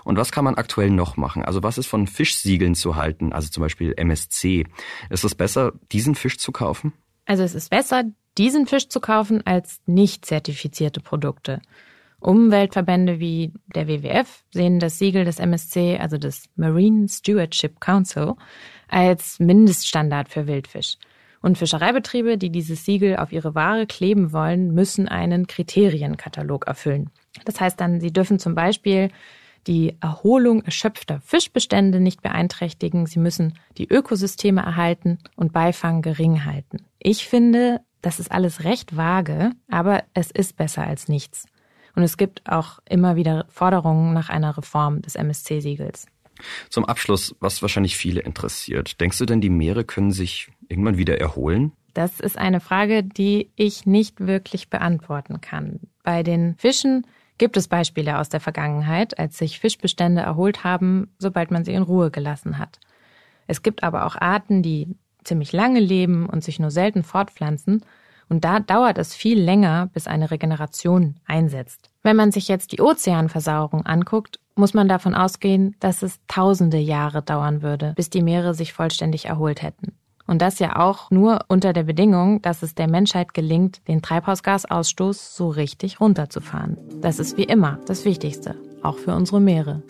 Und 0.03 0.17
was 0.17 0.31
kann 0.31 0.43
man 0.43 0.55
aktuell 0.55 0.91
noch 0.91 1.17
machen? 1.17 1.43
Also 1.43 1.63
was 1.63 1.77
ist 1.77 1.87
von 1.87 2.07
Fischsiegeln 2.07 2.75
zu 2.75 2.95
halten, 2.95 3.33
also 3.33 3.49
zum 3.49 3.61
Beispiel 3.61 3.93
MSC? 3.95 4.65
Ist 5.09 5.23
es 5.23 5.35
besser, 5.35 5.73
diesen 5.91 6.15
Fisch 6.15 6.37
zu 6.37 6.51
kaufen? 6.51 6.93
Also 7.25 7.43
es 7.43 7.55
ist 7.55 7.69
besser, 7.69 8.03
diesen 8.37 8.67
Fisch 8.67 8.89
zu 8.89 8.99
kaufen 8.99 9.45
als 9.45 9.79
nicht 9.85 10.25
zertifizierte 10.25 10.99
Produkte. 10.99 11.61
Umweltverbände 12.23 13.19
wie 13.19 13.53
der 13.75 13.87
WWF 13.87 14.43
sehen 14.51 14.79
das 14.79 14.97
Siegel 14.97 15.25
des 15.25 15.39
MSC, 15.39 15.97
also 15.99 16.17
des 16.17 16.49
Marine 16.55 17.07
Stewardship 17.07 17.79
Council, 17.79 18.33
als 18.87 19.39
Mindeststandard 19.39 20.29
für 20.29 20.47
Wildfisch. 20.47 20.97
Und 21.41 21.57
Fischereibetriebe, 21.57 22.37
die 22.37 22.49
dieses 22.49 22.85
Siegel 22.85 23.17
auf 23.17 23.33
ihre 23.33 23.53
Ware 23.53 23.85
kleben 23.85 24.31
wollen, 24.31 24.73
müssen 24.73 25.09
einen 25.09 25.45
Kriterienkatalog 25.45 26.67
erfüllen. 26.67 27.09
Das 27.43 27.59
heißt 27.59 27.79
dann, 27.81 27.99
sie 27.99 28.13
dürfen 28.13 28.39
zum 28.39 28.55
Beispiel 28.55 29.09
die 29.67 29.97
Erholung 30.01 30.61
erschöpfter 30.63 31.21
Fischbestände 31.21 31.99
nicht 31.99 32.21
beeinträchtigen, 32.21 33.05
sie 33.05 33.19
müssen 33.19 33.57
die 33.77 33.87
Ökosysteme 33.87 34.61
erhalten 34.61 35.19
und 35.35 35.53
Beifang 35.53 36.01
gering 36.01 36.45
halten. 36.45 36.77
Ich 36.99 37.27
finde, 37.27 37.81
das 38.01 38.19
ist 38.19 38.31
alles 38.31 38.63
recht 38.63 38.95
vage, 38.95 39.51
aber 39.69 40.03
es 40.13 40.31
ist 40.31 40.57
besser 40.57 40.85
als 40.85 41.07
nichts. 41.07 41.45
Und 41.95 42.03
es 42.03 42.17
gibt 42.17 42.41
auch 42.49 42.79
immer 42.89 43.15
wieder 43.15 43.45
Forderungen 43.49 44.13
nach 44.13 44.29
einer 44.29 44.57
Reform 44.57 45.01
des 45.01 45.15
MSC-Siegels. 45.15 46.07
Zum 46.69 46.85
Abschluss, 46.85 47.35
was 47.39 47.61
wahrscheinlich 47.61 47.95
viele 47.95 48.21
interessiert. 48.21 48.99
Denkst 48.99 49.19
du 49.19 49.25
denn, 49.25 49.41
die 49.41 49.49
Meere 49.51 49.83
können 49.83 50.11
sich 50.11 50.49
irgendwann 50.67 50.97
wieder 50.97 51.19
erholen? 51.19 51.73
Das 51.93 52.19
ist 52.19 52.37
eine 52.37 52.59
Frage, 52.59 53.03
die 53.03 53.51
ich 53.55 53.85
nicht 53.85 54.19
wirklich 54.25 54.69
beantworten 54.69 55.41
kann. 55.41 55.79
Bei 56.03 56.23
den 56.23 56.55
Fischen 56.57 57.05
gibt 57.37 57.55
es 57.55 57.67
Beispiele 57.67 58.19
aus 58.19 58.29
der 58.29 58.39
Vergangenheit, 58.39 59.19
als 59.19 59.37
sich 59.37 59.59
Fischbestände 59.59 60.21
erholt 60.21 60.63
haben, 60.63 61.13
sobald 61.19 61.51
man 61.51 61.63
sie 61.63 61.73
in 61.73 61.83
Ruhe 61.83 62.09
gelassen 62.09 62.57
hat. 62.57 62.79
Es 63.45 63.61
gibt 63.61 63.83
aber 63.83 64.05
auch 64.05 64.15
Arten, 64.15 64.63
die 64.63 64.87
ziemlich 65.23 65.51
lange 65.51 65.79
leben 65.79 66.27
und 66.27 66.43
sich 66.43 66.59
nur 66.59 66.71
selten 66.71 67.03
fortpflanzen 67.03 67.85
und 68.33 68.43
da 68.43 68.59
dauert 68.59 68.97
es 68.97 69.13
viel 69.13 69.39
länger, 69.39 69.91
bis 69.93 70.07
eine 70.07 70.31
Regeneration 70.31 71.17
einsetzt. 71.27 71.91
Wenn 72.01 72.15
man 72.15 72.31
sich 72.31 72.47
jetzt 72.47 72.71
die 72.71 72.81
Ozeanversauerung 72.81 73.85
anguckt, 73.85 74.39
muss 74.55 74.73
man 74.73 74.87
davon 74.87 75.13
ausgehen, 75.13 75.75
dass 75.79 76.01
es 76.01 76.19
tausende 76.27 76.79
Jahre 76.79 77.21
dauern 77.21 77.61
würde, 77.61 77.93
bis 77.95 78.09
die 78.09 78.23
Meere 78.23 78.55
sich 78.55 78.73
vollständig 78.73 79.25
erholt 79.25 79.61
hätten. 79.61 79.93
Und 80.25 80.41
das 80.41 80.57
ja 80.57 80.79
auch 80.79 81.11
nur 81.11 81.45
unter 81.47 81.73
der 81.73 81.83
Bedingung, 81.83 82.41
dass 82.41 82.63
es 82.63 82.73
der 82.73 82.89
Menschheit 82.89 83.35
gelingt, 83.35 83.87
den 83.87 84.01
Treibhausgasausstoß 84.01 85.35
so 85.35 85.49
richtig 85.49 85.99
runterzufahren. 85.99 86.79
Das 87.01 87.19
ist 87.19 87.37
wie 87.37 87.43
immer 87.43 87.77
das 87.85 88.03
Wichtigste, 88.03 88.55
auch 88.81 88.97
für 88.97 89.13
unsere 89.13 89.41
Meere. 89.41 89.83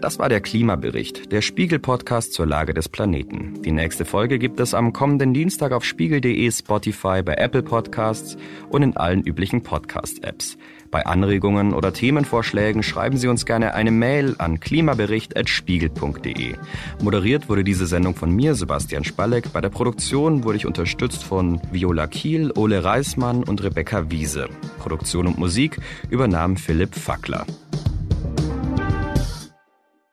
Das 0.00 0.18
war 0.18 0.30
der 0.30 0.40
Klimabericht, 0.40 1.30
der 1.30 1.42
Spiegel-Podcast 1.42 2.32
zur 2.32 2.46
Lage 2.46 2.72
des 2.72 2.88
Planeten. 2.88 3.60
Die 3.62 3.70
nächste 3.70 4.06
Folge 4.06 4.38
gibt 4.38 4.58
es 4.58 4.72
am 4.72 4.94
kommenden 4.94 5.34
Dienstag 5.34 5.72
auf 5.72 5.84
spiegel.de, 5.84 6.50
Spotify, 6.50 7.22
bei 7.22 7.34
Apple 7.34 7.62
Podcasts 7.62 8.38
und 8.70 8.82
in 8.82 8.96
allen 8.96 9.22
üblichen 9.22 9.62
Podcast-Apps. 9.62 10.56
Bei 10.90 11.04
Anregungen 11.04 11.74
oder 11.74 11.92
Themenvorschlägen 11.92 12.82
schreiben 12.82 13.18
Sie 13.18 13.28
uns 13.28 13.44
gerne 13.44 13.74
eine 13.74 13.90
Mail 13.90 14.36
an 14.38 14.58
klimabericht.spiegel.de. 14.58 16.54
Moderiert 17.02 17.50
wurde 17.50 17.62
diese 17.62 17.86
Sendung 17.86 18.14
von 18.14 18.34
mir, 18.34 18.54
Sebastian 18.54 19.04
Spalleck. 19.04 19.52
Bei 19.52 19.60
der 19.60 19.68
Produktion 19.68 20.44
wurde 20.44 20.56
ich 20.56 20.64
unterstützt 20.66 21.22
von 21.22 21.60
Viola 21.70 22.06
Kiel, 22.06 22.52
Ole 22.56 22.82
Reismann 22.82 23.44
und 23.44 23.62
Rebecca 23.62 24.10
Wiese. 24.10 24.48
Produktion 24.78 25.26
und 25.26 25.38
Musik 25.38 25.78
übernahm 26.08 26.56
Philipp 26.56 26.94
Fackler. 26.94 27.44